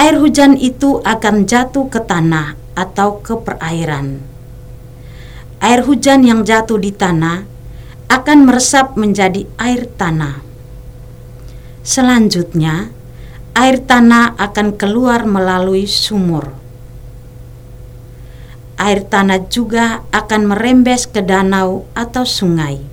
Air 0.00 0.16
hujan 0.16 0.56
itu 0.56 1.04
akan 1.04 1.44
jatuh 1.44 1.92
ke 1.92 2.00
tanah 2.00 2.56
atau 2.72 3.20
ke 3.20 3.36
perairan. 3.36 4.24
Air 5.60 5.84
hujan 5.84 6.24
yang 6.24 6.40
jatuh 6.44 6.80
di 6.80 6.88
tanah 6.90 7.44
akan 8.08 8.38
meresap 8.48 8.96
menjadi 8.96 9.44
air 9.60 9.84
tanah. 10.00 10.40
Selanjutnya, 11.84 12.88
air 13.52 13.80
tanah 13.84 14.40
akan 14.40 14.80
keluar 14.80 15.28
melalui 15.28 15.84
sumur 15.84 16.60
air 18.80 19.04
tanah 19.04 19.44
juga 19.52 20.00
akan 20.08 20.56
merembes 20.56 21.04
ke 21.04 21.20
danau 21.20 21.84
atau 21.92 22.24
sungai. 22.24 22.89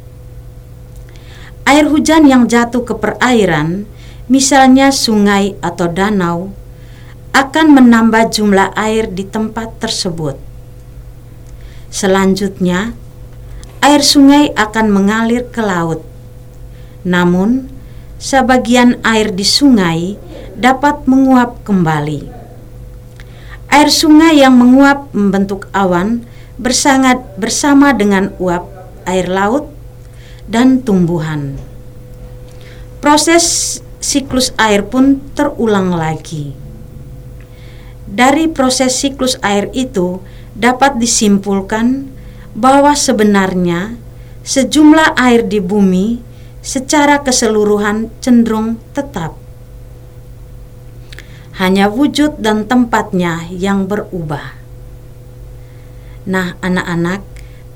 Air 1.68 1.92
hujan 1.92 2.24
yang 2.32 2.48
jatuh 2.48 2.88
ke 2.88 2.96
perairan, 2.96 3.84
misalnya 4.32 4.88
sungai 4.96 5.60
atau 5.60 5.92
danau, 5.92 6.56
akan 7.36 7.76
menambah 7.76 8.32
jumlah 8.32 8.72
air 8.80 9.12
di 9.12 9.28
tempat 9.28 9.76
tersebut. 9.84 10.40
Selanjutnya, 11.92 12.96
air 13.84 14.00
sungai 14.00 14.56
akan 14.56 14.88
mengalir 14.88 15.44
ke 15.52 15.60
laut. 15.60 16.08
Namun, 17.04 17.68
sebagian 18.16 19.04
air 19.04 19.36
di 19.36 19.44
sungai 19.44 20.16
dapat 20.56 21.04
menguap 21.06 21.62
kembali 21.68 22.38
Air 23.68 23.94
sungai 23.94 24.42
yang 24.42 24.58
menguap 24.58 25.12
membentuk 25.14 25.70
awan 25.70 26.26
bersangat 26.58 27.22
bersama 27.38 27.94
dengan 27.94 28.34
uap 28.42 28.66
air 29.06 29.30
laut 29.30 29.70
dan 30.48 30.82
tumbuhan. 30.82 31.60
Proses 33.04 33.78
siklus 34.00 34.56
air 34.58 34.88
pun 34.88 35.22
terulang 35.36 35.94
lagi. 35.94 36.56
Dari 38.08 38.48
proses 38.48 38.96
siklus 38.96 39.36
air 39.44 39.68
itu 39.76 40.24
dapat 40.56 40.98
disimpulkan 40.98 42.08
bahwa 42.56 42.96
sebenarnya 42.96 44.00
sejumlah 44.48 45.20
air 45.20 45.44
di 45.46 45.60
bumi 45.60 46.24
secara 46.64 47.22
keseluruhan 47.22 48.10
cenderung 48.24 48.80
tetap 48.96 49.36
hanya 51.58 51.90
wujud 51.90 52.38
dan 52.38 52.70
tempatnya 52.70 53.50
yang 53.50 53.90
berubah. 53.90 54.54
Nah, 56.30 56.54
anak-anak, 56.62 57.26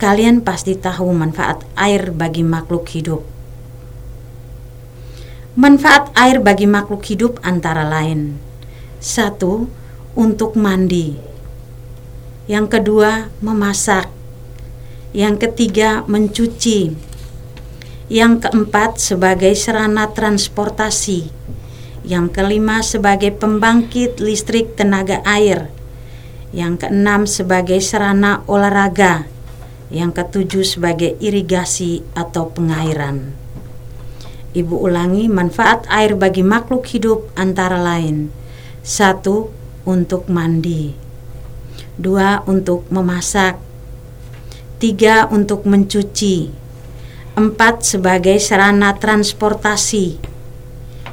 kalian 0.01 0.41
pasti 0.41 0.73
tahu 0.73 1.13
manfaat 1.13 1.61
air 1.77 2.09
bagi 2.09 2.41
makhluk 2.41 2.89
hidup. 2.89 3.21
Manfaat 5.53 6.09
air 6.17 6.41
bagi 6.41 6.65
makhluk 6.65 7.05
hidup 7.05 7.37
antara 7.45 7.85
lain: 7.85 8.41
satu, 8.97 9.69
untuk 10.17 10.57
mandi, 10.57 11.13
yang 12.49 12.65
kedua, 12.65 13.29
memasak, 13.45 14.09
yang 15.13 15.37
ketiga, 15.37 16.01
mencuci, 16.09 16.97
yang 18.09 18.41
keempat, 18.41 18.97
sebagai 18.97 19.53
sarana 19.53 20.09
transportasi. 20.09 21.31
Yang 22.01 22.33
kelima 22.33 22.81
sebagai 22.81 23.29
pembangkit 23.29 24.17
listrik 24.17 24.73
tenaga 24.73 25.21
air, 25.21 25.69
yang 26.49 26.75
keenam 26.75 27.29
sebagai 27.29 27.77
sarana 27.77 28.41
olahraga, 28.49 29.30
yang 29.91 30.15
ketujuh 30.15 30.63
sebagai 30.63 31.19
irigasi 31.19 32.01
atau 32.15 32.49
pengairan. 32.49 33.35
Ibu 34.51 34.75
ulangi 34.75 35.27
manfaat 35.27 35.85
air 35.91 36.15
bagi 36.15 36.41
makhluk 36.41 36.87
hidup 36.89 37.27
antara 37.35 37.77
lain. 37.77 38.31
Satu 38.81 39.51
untuk 39.85 40.31
mandi. 40.31 40.95
Dua 41.99 42.41
untuk 42.47 42.87
memasak. 42.89 43.59
Tiga 44.81 45.29
untuk 45.29 45.67
mencuci. 45.69 46.49
Empat 47.37 47.85
sebagai 47.85 48.41
sarana 48.41 48.97
transportasi. 48.97 50.31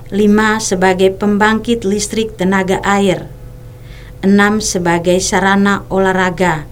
5 0.08 0.56
sebagai 0.56 1.12
pembangkit 1.12 1.84
listrik 1.84 2.32
tenaga 2.40 2.80
air, 2.80 3.28
6 4.24 4.64
sebagai 4.64 5.20
sarana 5.20 5.84
olahraga, 5.92 6.64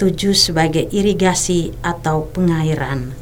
7 0.00 0.32
sebagai 0.32 0.88
irigasi 0.88 1.76
atau 1.84 2.24
pengairan. 2.32 3.12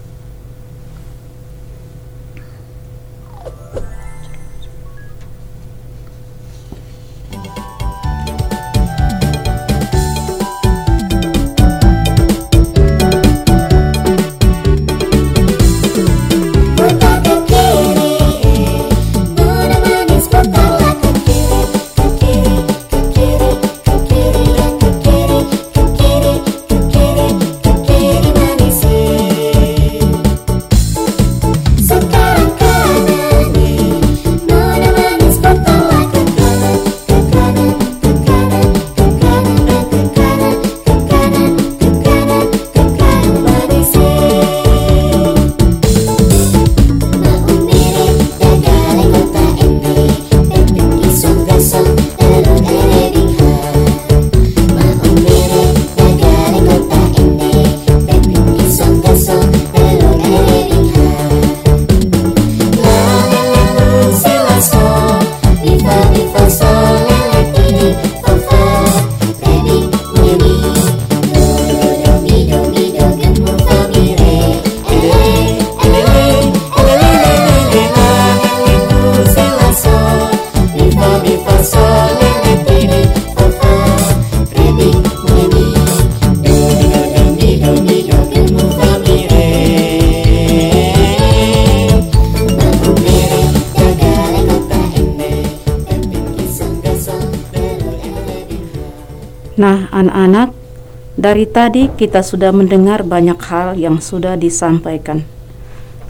Dari 101.39 101.55
tadi 101.55 101.82
kita 101.95 102.18
sudah 102.18 102.51
mendengar 102.51 103.07
banyak 103.07 103.39
hal 103.47 103.78
yang 103.78 104.03
sudah 104.03 104.34
disampaikan. 104.34 105.22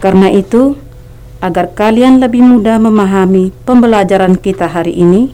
Karena 0.01 0.25
itu, 0.33 0.73
agar 1.37 1.69
kalian 1.69 2.17
lebih 2.17 2.41
mudah 2.41 2.81
memahami 2.81 3.53
pembelajaran 3.61 4.33
kita 4.33 4.65
hari 4.65 4.97
ini, 4.97 5.29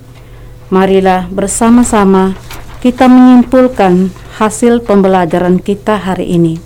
marilah 0.68 1.32
bersama-sama 1.32 2.36
kita 2.84 3.08
menyimpulkan 3.08 4.12
hasil 4.36 4.84
pembelajaran 4.84 5.64
kita 5.64 5.96
hari 5.96 6.28
ini. 6.28 6.60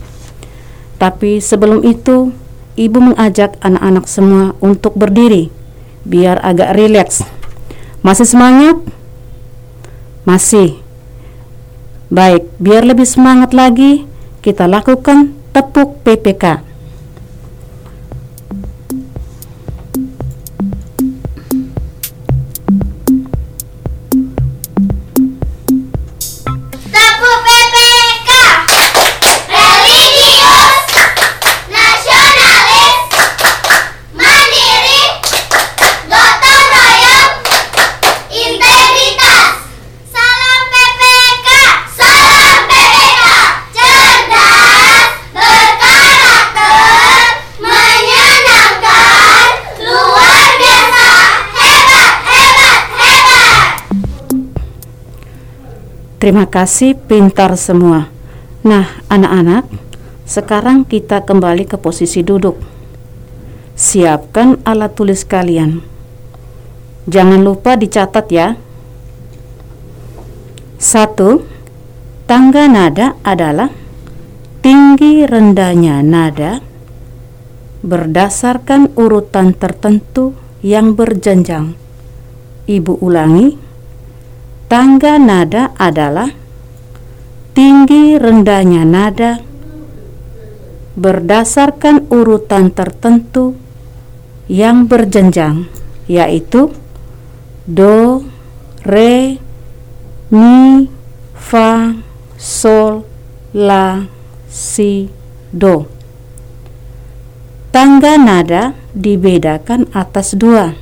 Tapi 0.97 1.37
sebelum 1.37 1.85
itu, 1.85 2.33
ibu 2.81 2.97
mengajak 2.97 3.61
anak-anak 3.61 4.09
semua 4.09 4.57
untuk 4.57 4.97
berdiri 4.97 5.53
biar 6.01 6.41
agak 6.41 6.73
rileks. 6.73 7.21
Masih 8.01 8.25
semangat? 8.25 8.81
Masih. 10.25 10.88
Baik, 12.09 12.49
biar 12.57 12.89
lebih 12.89 13.05
semangat 13.05 13.53
lagi, 13.53 14.01
kita 14.41 14.65
lakukan 14.65 15.29
tepuk 15.53 16.01
PPK. 16.01 16.68
Terima 56.19 56.51
kasih 56.51 56.99
pintar 56.99 57.55
semua. 57.55 58.11
Nah, 58.59 58.91
anak-anak, 59.07 59.71
sekarang 60.27 60.83
kita 60.83 61.23
kembali 61.23 61.63
ke 61.63 61.79
posisi 61.79 62.19
duduk. 62.27 62.59
Siapkan 63.79 64.59
alat 64.67 64.99
tulis 64.99 65.23
kalian. 65.23 65.79
Jangan 67.07 67.39
lupa 67.39 67.79
dicatat 67.79 68.27
ya. 68.35 68.59
Satu, 70.75 71.47
tangga 72.27 72.67
nada 72.67 73.15
adalah 73.23 73.71
tinggi 74.59 75.23
rendahnya 75.23 76.03
nada 76.03 76.59
berdasarkan 77.79 78.91
urutan 78.99 79.55
tertentu 79.55 80.35
yang 80.59 80.99
berjenjang. 80.99 81.79
Ibu 82.67 82.99
ulangi. 82.99 83.68
Tangga 84.69 85.17
nada 85.17 85.73
adalah 85.81 86.29
tinggi 87.57 88.21
rendahnya 88.21 88.85
nada 88.85 89.41
berdasarkan 90.93 92.05
urutan 92.13 92.69
tertentu 92.69 93.57
yang 94.45 94.85
berjenjang, 94.85 95.65
yaitu 96.05 96.69
do, 97.65 98.21
re, 98.85 99.41
mi, 100.29 100.85
fa, 101.33 101.97
sol, 102.37 103.09
la, 103.57 104.05
si, 104.53 105.09
do. 105.49 105.89
Tangga 107.73 108.21
nada 108.21 108.77
dibedakan 108.93 109.89
atas 109.97 110.37
dua, 110.37 110.77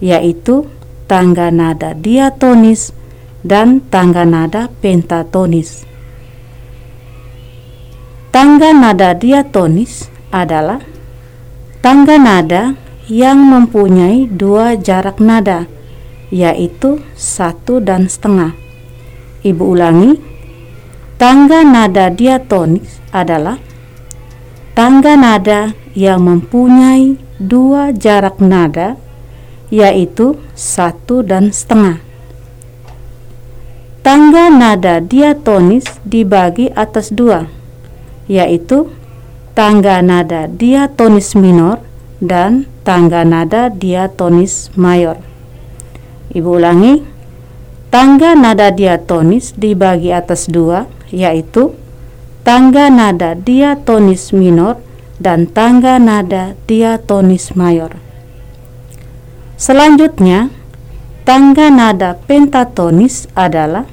yaitu 0.00 0.64
tangga 1.04 1.52
nada 1.52 1.92
diatonis 1.92 3.01
dan 3.42 3.82
tangga 3.90 4.22
nada 4.22 4.70
pentatonis. 4.82 5.82
Tangga 8.32 8.72
nada 8.72 9.12
diatonis 9.12 10.08
adalah 10.32 10.80
tangga 11.84 12.16
nada 12.16 12.78
yang 13.10 13.36
mempunyai 13.44 14.30
dua 14.30 14.78
jarak 14.78 15.20
nada, 15.20 15.68
yaitu 16.32 17.02
satu 17.12 17.82
dan 17.82 18.08
setengah. 18.08 18.56
Ibu 19.42 19.64
ulangi, 19.76 20.16
tangga 21.20 21.60
nada 21.66 22.08
diatonis 22.08 23.02
adalah 23.12 23.58
tangga 24.72 25.18
nada 25.18 25.76
yang 25.92 26.24
mempunyai 26.24 27.20
dua 27.36 27.92
jarak 27.92 28.40
nada, 28.40 28.96
yaitu 29.68 30.38
satu 30.56 31.20
dan 31.20 31.52
setengah. 31.52 32.11
Tangga 34.02 34.50
nada 34.50 34.98
diatonis 34.98 35.86
dibagi 36.02 36.74
atas 36.74 37.14
dua, 37.14 37.46
yaitu 38.26 38.90
tangga 39.54 40.02
nada 40.02 40.50
diatonis 40.50 41.38
minor 41.38 41.78
dan 42.18 42.66
tangga 42.82 43.22
nada 43.22 43.70
diatonis 43.70 44.74
mayor. 44.74 45.22
Ibu 46.34 46.50
ulangi, 46.50 46.98
tangga 47.94 48.34
nada 48.34 48.74
diatonis 48.74 49.54
dibagi 49.54 50.10
atas 50.10 50.50
dua, 50.50 50.90
yaitu 51.14 51.70
tangga 52.42 52.90
nada 52.90 53.38
diatonis 53.38 54.34
minor 54.34 54.82
dan 55.22 55.46
tangga 55.46 56.02
nada 56.02 56.58
diatonis 56.66 57.54
mayor. 57.54 57.94
Selanjutnya, 59.54 60.50
tangga 61.22 61.70
nada 61.70 62.18
pentatonis 62.26 63.30
adalah 63.38 63.86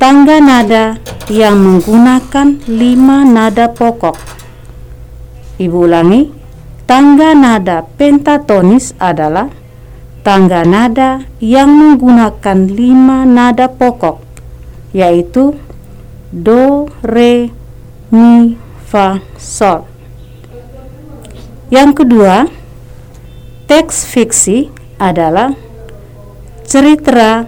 tangga 0.00 0.40
nada 0.40 0.96
yang 1.28 1.60
menggunakan 1.60 2.64
lima 2.64 3.22
nada 3.28 3.68
pokok. 3.68 4.16
Ibu 5.60 5.78
ulangi, 5.84 6.32
tangga 6.88 7.36
nada 7.36 7.84
pentatonis 7.84 8.96
adalah 8.96 9.52
tangga 10.24 10.64
nada 10.64 11.28
yang 11.36 11.68
menggunakan 11.68 12.64
lima 12.64 13.28
nada 13.28 13.68
pokok, 13.68 14.24
yaitu 14.96 15.52
do, 16.32 16.88
re, 17.04 17.52
mi, 18.08 18.56
fa, 18.88 19.20
sol. 19.36 19.84
Yang 21.68 22.04
kedua, 22.04 22.48
teks 23.68 24.08
fiksi 24.08 24.72
adalah 24.96 25.52
cerita 26.72 27.44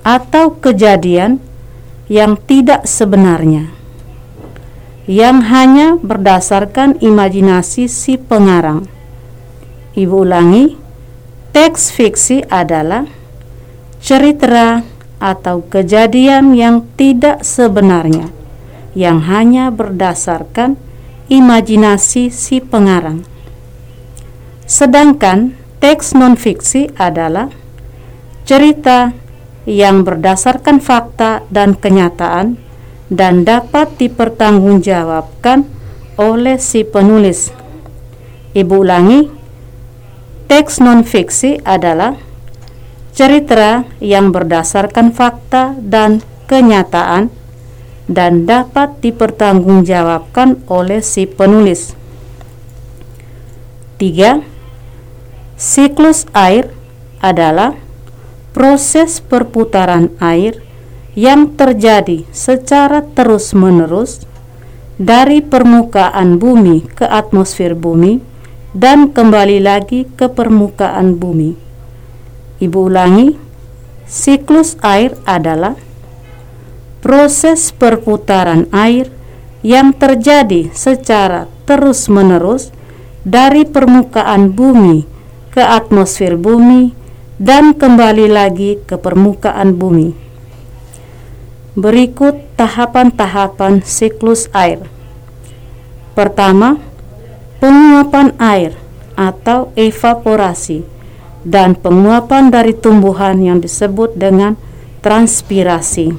atau 0.00 0.56
kejadian 0.56 1.44
yang 2.08 2.40
tidak 2.48 2.88
sebenarnya 2.88 3.68
yang 5.04 5.44
hanya 5.44 6.00
berdasarkan 6.00 6.96
imajinasi 7.04 7.84
si 7.84 8.16
pengarang. 8.16 8.88
Ibu 9.92 10.24
ulangi, 10.24 10.78
teks 11.52 11.92
fiksi 11.92 12.48
adalah 12.48 13.04
cerita 14.00 14.80
atau 15.20 15.68
kejadian 15.68 16.56
yang 16.56 16.88
tidak 16.96 17.44
sebenarnya 17.44 18.32
yang 18.96 19.20
hanya 19.28 19.68
berdasarkan 19.68 20.80
imajinasi 21.28 22.32
si 22.32 22.64
pengarang. 22.64 23.28
Sedangkan 24.64 25.60
teks 25.76 26.16
non-fiksi 26.16 26.88
adalah 26.96 27.52
cerita 28.42 29.14
yang 29.68 30.02
berdasarkan 30.02 30.82
fakta 30.82 31.46
dan 31.48 31.78
kenyataan 31.78 32.58
dan 33.12 33.46
dapat 33.46 33.94
dipertanggungjawabkan 34.00 35.68
oleh 36.18 36.56
si 36.58 36.82
penulis. 36.82 37.54
Ibu 38.52 38.84
ulangi, 38.84 39.32
teks 40.48 40.82
non-fiksi 40.82 41.62
adalah 41.64 42.16
cerita 43.12 43.84
yang 44.00 44.32
berdasarkan 44.32 45.12
fakta 45.12 45.76
dan 45.78 46.24
kenyataan 46.48 47.28
dan 48.08 48.44
dapat 48.44 48.98
dipertanggungjawabkan 49.00 50.64
oleh 50.68 51.00
si 51.00 51.24
penulis. 51.24 51.96
3. 54.00 54.42
Siklus 55.54 56.26
air 56.34 56.74
adalah 57.22 57.78
proses 58.52 59.20
perputaran 59.24 60.12
air 60.20 60.60
yang 61.12 61.52
terjadi 61.56 62.24
secara 62.32 63.04
terus-menerus 63.04 64.24
dari 64.96 65.40
permukaan 65.44 66.36
bumi 66.40 66.84
ke 66.88 67.04
atmosfer 67.04 67.72
bumi 67.76 68.20
dan 68.72 69.12
kembali 69.12 69.60
lagi 69.60 70.08
ke 70.08 70.28
permukaan 70.32 71.16
bumi. 71.20 71.56
Ibu 72.60 72.78
ulangi, 72.88 73.36
siklus 74.08 74.80
air 74.80 75.16
adalah 75.28 75.76
proses 77.02 77.74
perputaran 77.74 78.70
air 78.70 79.10
yang 79.66 79.92
terjadi 79.92 80.70
secara 80.72 81.50
terus-menerus 81.66 82.70
dari 83.22 83.66
permukaan 83.66 84.54
bumi 84.54 85.04
ke 85.52 85.60
atmosfer 85.60 86.38
bumi 86.38 87.01
dan 87.42 87.74
kembali 87.74 88.30
lagi 88.30 88.78
ke 88.86 88.94
permukaan 88.94 89.74
bumi. 89.74 90.14
Berikut 91.74 92.38
tahapan-tahapan 92.54 93.82
siklus 93.82 94.46
air. 94.54 94.86
Pertama, 96.14 96.78
penguapan 97.58 98.30
air 98.38 98.78
atau 99.18 99.74
evaporasi 99.74 100.86
dan 101.42 101.74
penguapan 101.74 102.46
dari 102.46 102.78
tumbuhan 102.78 103.42
yang 103.42 103.58
disebut 103.58 104.14
dengan 104.14 104.54
transpirasi. 105.02 106.14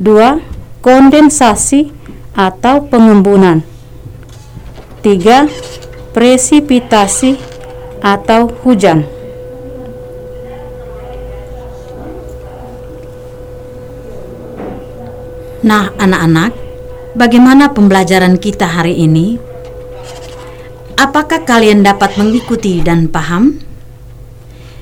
Dua, 0.00 0.40
kondensasi 0.80 1.92
atau 2.32 2.88
pengembunan. 2.88 3.60
Tiga, 5.04 5.44
presipitasi 6.16 7.36
atau 8.00 8.48
hujan. 8.64 9.19
Nah, 15.60 15.92
anak-anak, 16.00 16.56
bagaimana 17.12 17.68
pembelajaran 17.76 18.40
kita 18.40 18.64
hari 18.64 18.96
ini? 18.96 19.36
Apakah 20.96 21.44
kalian 21.44 21.84
dapat 21.84 22.16
mengikuti 22.16 22.80
dan 22.80 23.12
paham? 23.12 23.60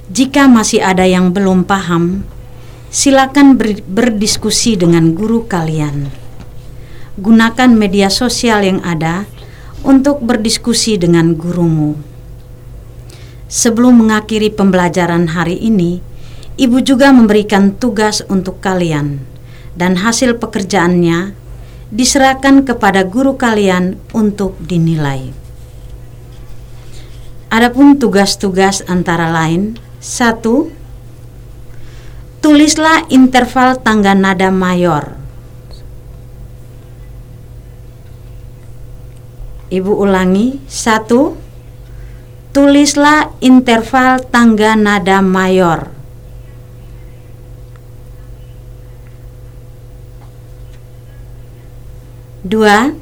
Jika 0.07 0.47
masih 0.47 0.79
ada 0.79 1.03
yang 1.03 1.35
belum 1.35 1.67
paham, 1.67 2.23
silakan 2.95 3.59
ber- 3.59 3.83
berdiskusi 3.91 4.79
dengan 4.79 5.19
guru 5.19 5.51
kalian. 5.51 6.15
Gunakan 7.19 7.71
media 7.75 8.07
sosial 8.07 8.63
yang 8.63 8.79
ada 8.87 9.27
untuk 9.83 10.23
berdiskusi 10.23 10.95
dengan 10.95 11.35
gurumu. 11.35 11.99
Sebelum 13.51 14.07
mengakhiri 14.07 14.55
pembelajaran 14.55 15.35
hari 15.35 15.59
ini, 15.59 15.99
ibu 16.55 16.79
juga 16.79 17.11
memberikan 17.11 17.75
tugas 17.75 18.23
untuk 18.31 18.63
kalian, 18.63 19.27
dan 19.79 20.03
hasil 20.03 20.43
pekerjaannya 20.43 21.33
diserahkan 21.95 22.67
kepada 22.67 23.07
guru 23.07 23.39
kalian 23.39 23.97
untuk 24.11 24.59
dinilai. 24.59 25.31
Adapun 27.49 27.97
tugas-tugas 27.97 28.85
antara 28.91 29.33
lain: 29.33 29.81
satu, 30.03 30.69
tulislah 32.45 33.09
interval 33.09 33.81
tangga 33.81 34.13
nada 34.13 34.53
mayor. 34.53 35.17
Ibu 39.69 39.93
ulangi, 40.01 40.61
satu, 40.69 41.37
tulislah 42.53 43.33
interval 43.41 44.21
tangga 44.29 44.77
nada 44.77 45.25
mayor. 45.25 45.98
Dua, 52.47 52.95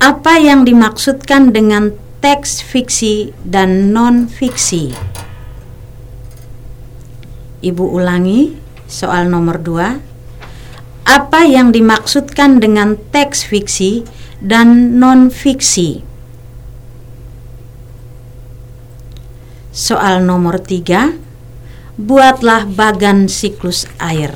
apa 0.00 0.40
yang 0.40 0.64
dimaksudkan 0.64 1.52
dengan 1.52 1.92
teks 2.24 2.64
fiksi 2.64 3.36
dan 3.44 3.92
non-fiksi? 3.92 4.96
Ibu 7.60 7.84
ulangi 7.84 8.56
soal 8.88 9.28
nomor 9.28 9.60
dua. 9.60 10.00
Apa 11.04 11.44
yang 11.44 11.76
dimaksudkan 11.76 12.56
dengan 12.56 12.96
teks 13.12 13.44
fiksi 13.44 14.08
dan 14.40 14.96
non-fiksi? 14.96 16.00
Soal 19.76 20.24
nomor 20.24 20.56
tiga. 20.64 21.12
Buatlah 22.00 22.64
bagan 22.64 23.28
siklus 23.28 23.84
air. 24.00 24.32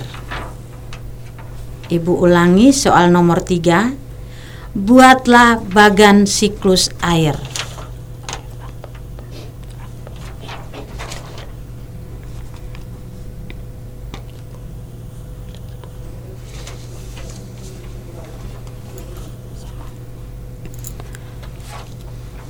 Ibu 1.88 2.28
ulangi 2.28 2.76
soal 2.76 3.08
nomor 3.08 3.40
tiga. 3.40 4.07
Buatlah 4.78 5.58
bagan 5.74 6.22
siklus 6.22 6.86
air. 7.02 7.34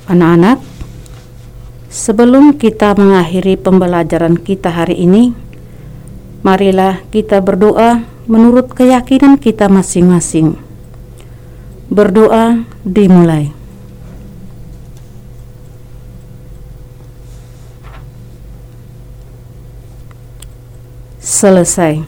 Anak-anak, 0.05 0.61
sebelum 1.89 2.53
kita 2.61 2.93
mengakhiri 2.93 3.57
pembelajaran 3.57 4.37
kita 4.37 4.69
hari 4.69 5.01
ini, 5.01 5.33
marilah 6.45 7.01
kita 7.09 7.41
berdoa 7.41 8.05
menurut 8.29 8.69
keyakinan 8.77 9.41
kita 9.41 9.65
masing-masing. 9.65 10.68
Berdoa 11.89 12.69
dimulai. 12.85 13.49
Selesai. 21.17 22.05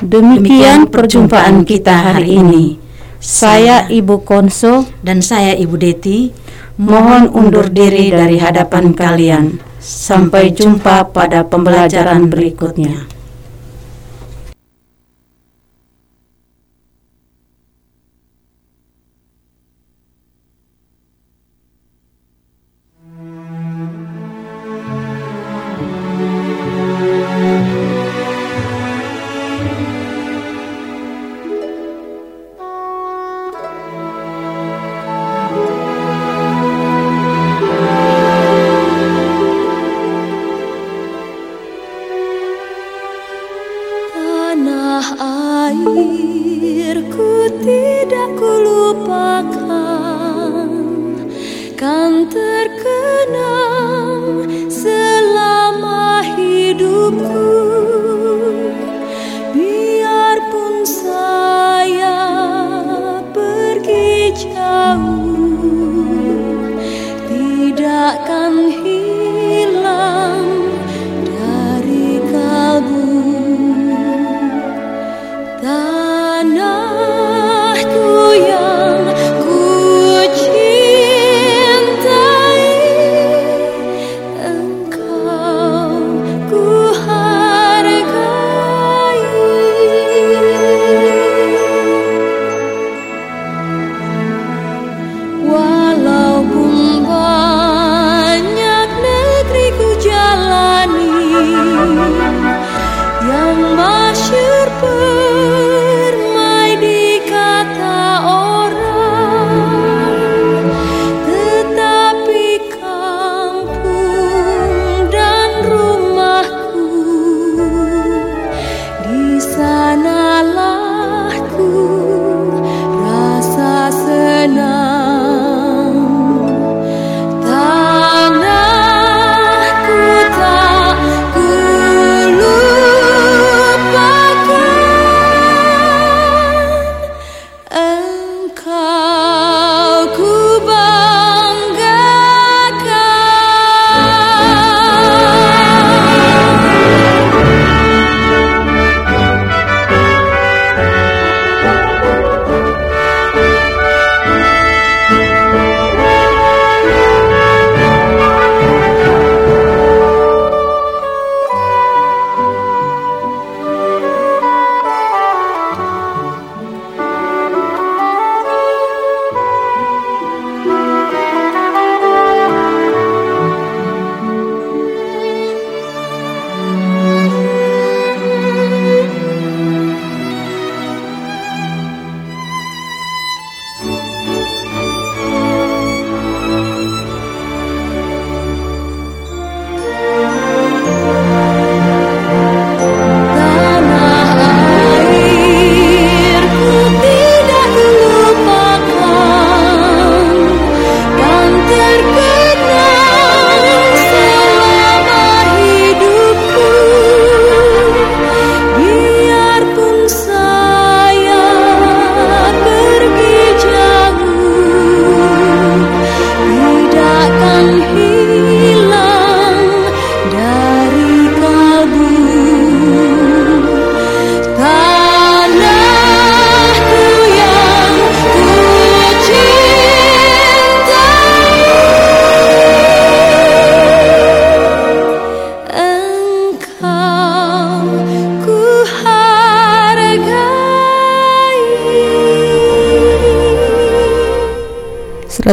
Demikian 0.00 0.88
perjumpaan 0.88 1.68
kita 1.68 1.92
hari 1.92 2.40
ini. 2.40 2.80
Saya 3.20 3.84
Ibu 3.84 4.24
Konso 4.24 4.88
Dan 5.04 5.20
saya 5.20 5.52
Ibu 5.52 5.76
Deti 5.76 6.32
mohon 6.80 7.28
undur 7.28 7.68
diri 7.68 8.08
dari 8.08 8.40
hadapan 8.40 8.96
kalian. 8.96 9.60
Sampai 9.76 10.56
jumpa 10.56 11.12
pada 11.12 11.44
pembelajaran 11.44 12.32
berikutnya. 12.32 13.19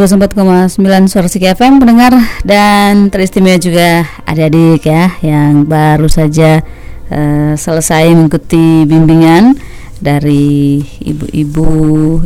104,9 0.08 1.12
Suara 1.12 1.28
Siki 1.28 1.52
FM 1.52 1.84
pendengar 1.84 2.16
dan 2.48 3.12
teristimewa 3.12 3.60
juga 3.60 4.08
adik-adik 4.24 4.88
ya 4.88 5.12
yang 5.20 5.68
baru 5.68 6.08
saja 6.08 6.64
uh, 7.12 7.52
selesai 7.60 8.16
mengikuti 8.16 8.88
bimbingan 8.88 9.60
dari 10.00 10.80
ibu-ibu 11.04 11.68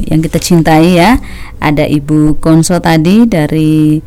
yang 0.06 0.22
kita 0.22 0.38
cintai 0.38 1.02
ya. 1.02 1.18
Ada 1.58 1.90
Ibu 1.90 2.38
Konso 2.38 2.78
tadi 2.78 3.26
dari 3.26 3.98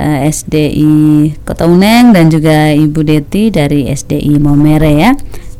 uh, 0.00 0.18
SDI 0.24 1.36
Kota 1.44 1.68
Uneng 1.68 2.16
dan 2.16 2.32
juga 2.32 2.72
Ibu 2.72 3.04
Deti 3.04 3.52
dari 3.52 3.92
SDI 3.92 4.40
Momere 4.40 4.92
ya. 4.96 5.12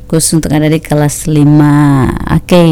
Khusus 0.09 0.41
untuk 0.41 0.57
adik-adik 0.57 0.89
kelas 0.89 1.29
5. 1.29 1.37
Oke. 1.37 2.09
Okay. 2.49 2.71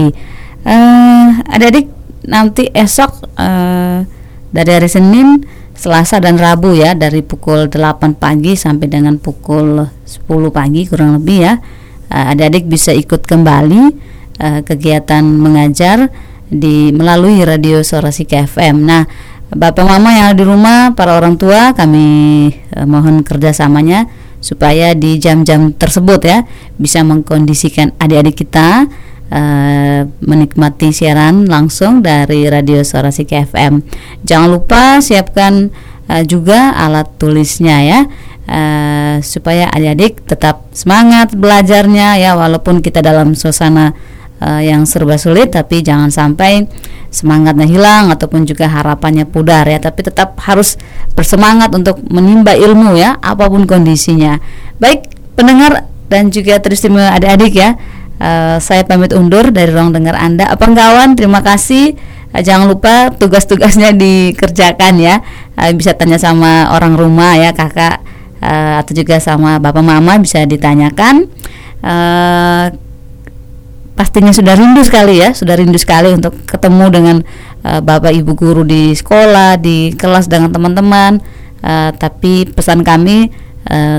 Uh, 0.64 1.36
adik-adik 1.52 1.92
nanti 2.24 2.72
esok 2.72 3.28
uh, 3.36 4.08
dari 4.50 4.70
hari 4.74 4.90
Senin, 4.90 5.46
Selasa 5.78 6.18
dan 6.18 6.36
Rabu 6.36 6.74
ya 6.74 6.92
dari 6.92 7.22
pukul 7.22 7.70
8 7.70 8.18
pagi 8.18 8.58
sampai 8.58 8.86
dengan 8.90 9.16
pukul 9.16 9.86
10 10.04 10.26
pagi 10.50 10.84
kurang 10.84 11.22
lebih 11.22 11.38
ya. 11.40 11.54
Uh, 12.10 12.34
adik-adik 12.34 12.66
bisa 12.66 12.90
ikut 12.90 13.22
kembali 13.22 13.82
uh, 14.42 14.60
kegiatan 14.66 15.22
mengajar 15.22 16.10
di 16.50 16.90
melalui 16.90 17.38
radio 17.46 17.80
Suara 17.86 18.10
Sika 18.10 18.42
FM. 18.44 18.82
Nah, 18.82 19.06
Bapak 19.54 19.86
Mama 19.86 20.10
yang 20.18 20.34
ada 20.34 20.36
di 20.38 20.46
rumah, 20.46 20.94
para 20.98 21.14
orang 21.14 21.38
tua, 21.38 21.70
kami 21.70 22.50
uh, 22.74 22.86
mohon 22.90 23.22
kerjasamanya 23.22 24.10
supaya 24.42 24.96
di 24.96 25.20
jam-jam 25.20 25.70
tersebut 25.76 26.20
ya 26.24 26.48
bisa 26.80 27.04
mengkondisikan 27.04 27.92
adik-adik 28.00 28.42
kita 28.42 28.88
uh, 29.30 30.00
menikmati 30.20 30.90
siaran 30.90 31.46
langsung 31.46 32.02
dari 32.02 32.46
Radio 32.50 32.82
Suara 32.82 33.14
Siki 33.14 33.46
FM. 33.46 33.82
Jangan 34.26 34.48
lupa 34.50 34.82
siapkan 35.00 35.70
uh, 36.10 36.22
juga 36.26 36.74
alat 36.76 37.08
tulisnya 37.16 37.78
ya. 37.86 38.00
Uh, 38.50 39.22
supaya 39.22 39.70
adik-adik 39.70 40.26
tetap 40.26 40.66
semangat 40.74 41.30
belajarnya 41.38 42.18
ya 42.18 42.34
walaupun 42.34 42.82
kita 42.82 42.98
dalam 42.98 43.38
suasana 43.38 43.94
uh, 44.42 44.58
yang 44.58 44.88
serba 44.88 45.14
sulit 45.20 45.54
tapi 45.54 45.84
jangan 45.84 46.10
sampai 46.10 46.66
semangatnya 47.12 47.68
hilang 47.68 48.10
ataupun 48.10 48.48
juga 48.48 48.66
harapannya 48.66 49.28
pudar 49.28 49.68
ya 49.70 49.78
tapi 49.78 50.02
tetap 50.02 50.34
harus 50.42 50.80
bersemangat 51.14 51.70
untuk 51.70 52.02
menimba 52.10 52.56
ilmu 52.56 52.98
ya 52.98 53.20
apa 53.22 53.46
pun 53.46 53.70
kondisinya 53.70 54.42
baik 54.82 55.06
pendengar 55.38 55.86
dan 56.10 56.34
juga 56.34 56.58
teristimewa 56.58 57.14
adik-adik 57.14 57.54
ya 57.54 57.78
Uh, 58.20 58.60
saya 58.60 58.84
pamit 58.84 59.16
undur 59.16 59.48
dari 59.48 59.72
ruang 59.72 59.96
dengar 59.96 60.12
Anda. 60.12 60.52
Apa 60.52 60.68
kawan, 60.68 61.16
terima 61.16 61.40
kasih. 61.40 61.96
Uh, 62.36 62.44
jangan 62.44 62.68
lupa 62.68 63.08
tugas-tugasnya 63.16 63.96
dikerjakan 64.02 65.00
ya. 65.00 65.24
Uh, 65.56 65.72
bisa 65.72 65.96
tanya 65.96 66.20
sama 66.20 66.68
orang 66.76 67.00
rumah 67.00 67.40
ya, 67.40 67.56
kakak 67.56 68.04
atau 68.40 68.96
juga 68.96 69.20
sama 69.20 69.60
bapak 69.60 69.84
mama 69.84 70.16
bisa 70.16 70.48
ditanyakan. 70.48 71.28
Pastinya 73.92 74.32
sudah 74.32 74.56
rindu 74.56 74.80
sekali 74.80 75.20
ya, 75.20 75.36
sudah 75.36 75.60
rindu 75.60 75.76
sekali 75.76 76.08
untuk 76.08 76.32
ketemu 76.48 76.88
dengan 76.88 77.16
bapak 77.60 78.16
ibu 78.16 78.32
guru 78.32 78.64
di 78.64 78.96
sekolah, 78.96 79.60
di 79.60 79.92
kelas 79.92 80.24
dengan 80.24 80.56
teman-teman. 80.56 81.20
Tapi 82.00 82.48
pesan 82.48 82.80
kami 82.80 83.28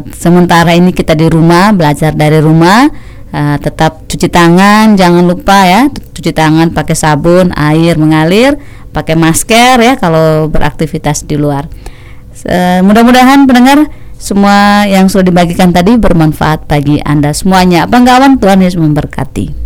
sementara 0.10 0.74
ini 0.74 0.90
kita 0.90 1.14
di 1.14 1.30
rumah 1.30 1.70
belajar 1.70 2.18
dari 2.18 2.42
rumah 2.42 2.90
uh, 3.32 3.58
tetap 3.58 4.06
cuci 4.08 4.28
tangan 4.28 4.96
jangan 5.00 5.24
lupa 5.26 5.68
ya 5.68 5.82
cuci 5.90 6.32
tangan 6.32 6.72
pakai 6.72 6.96
sabun 6.96 7.52
air 7.56 7.98
mengalir 7.98 8.60
pakai 8.92 9.16
masker 9.16 9.80
ya 9.80 9.94
kalau 9.96 10.52
beraktivitas 10.52 11.24
di 11.24 11.40
luar. 11.40 11.68
Uh, 12.42 12.84
mudah-mudahan 12.84 13.48
pendengar 13.48 13.88
semua 14.22 14.86
yang 14.86 15.10
sudah 15.10 15.26
dibagikan 15.34 15.74
tadi 15.74 15.98
bermanfaat 15.98 16.70
bagi 16.70 17.02
anda 17.02 17.34
semuanya. 17.34 17.90
Banggawan 17.90 18.38
Tuhan 18.38 18.62
Yesus 18.62 18.78
memberkati 18.78 19.61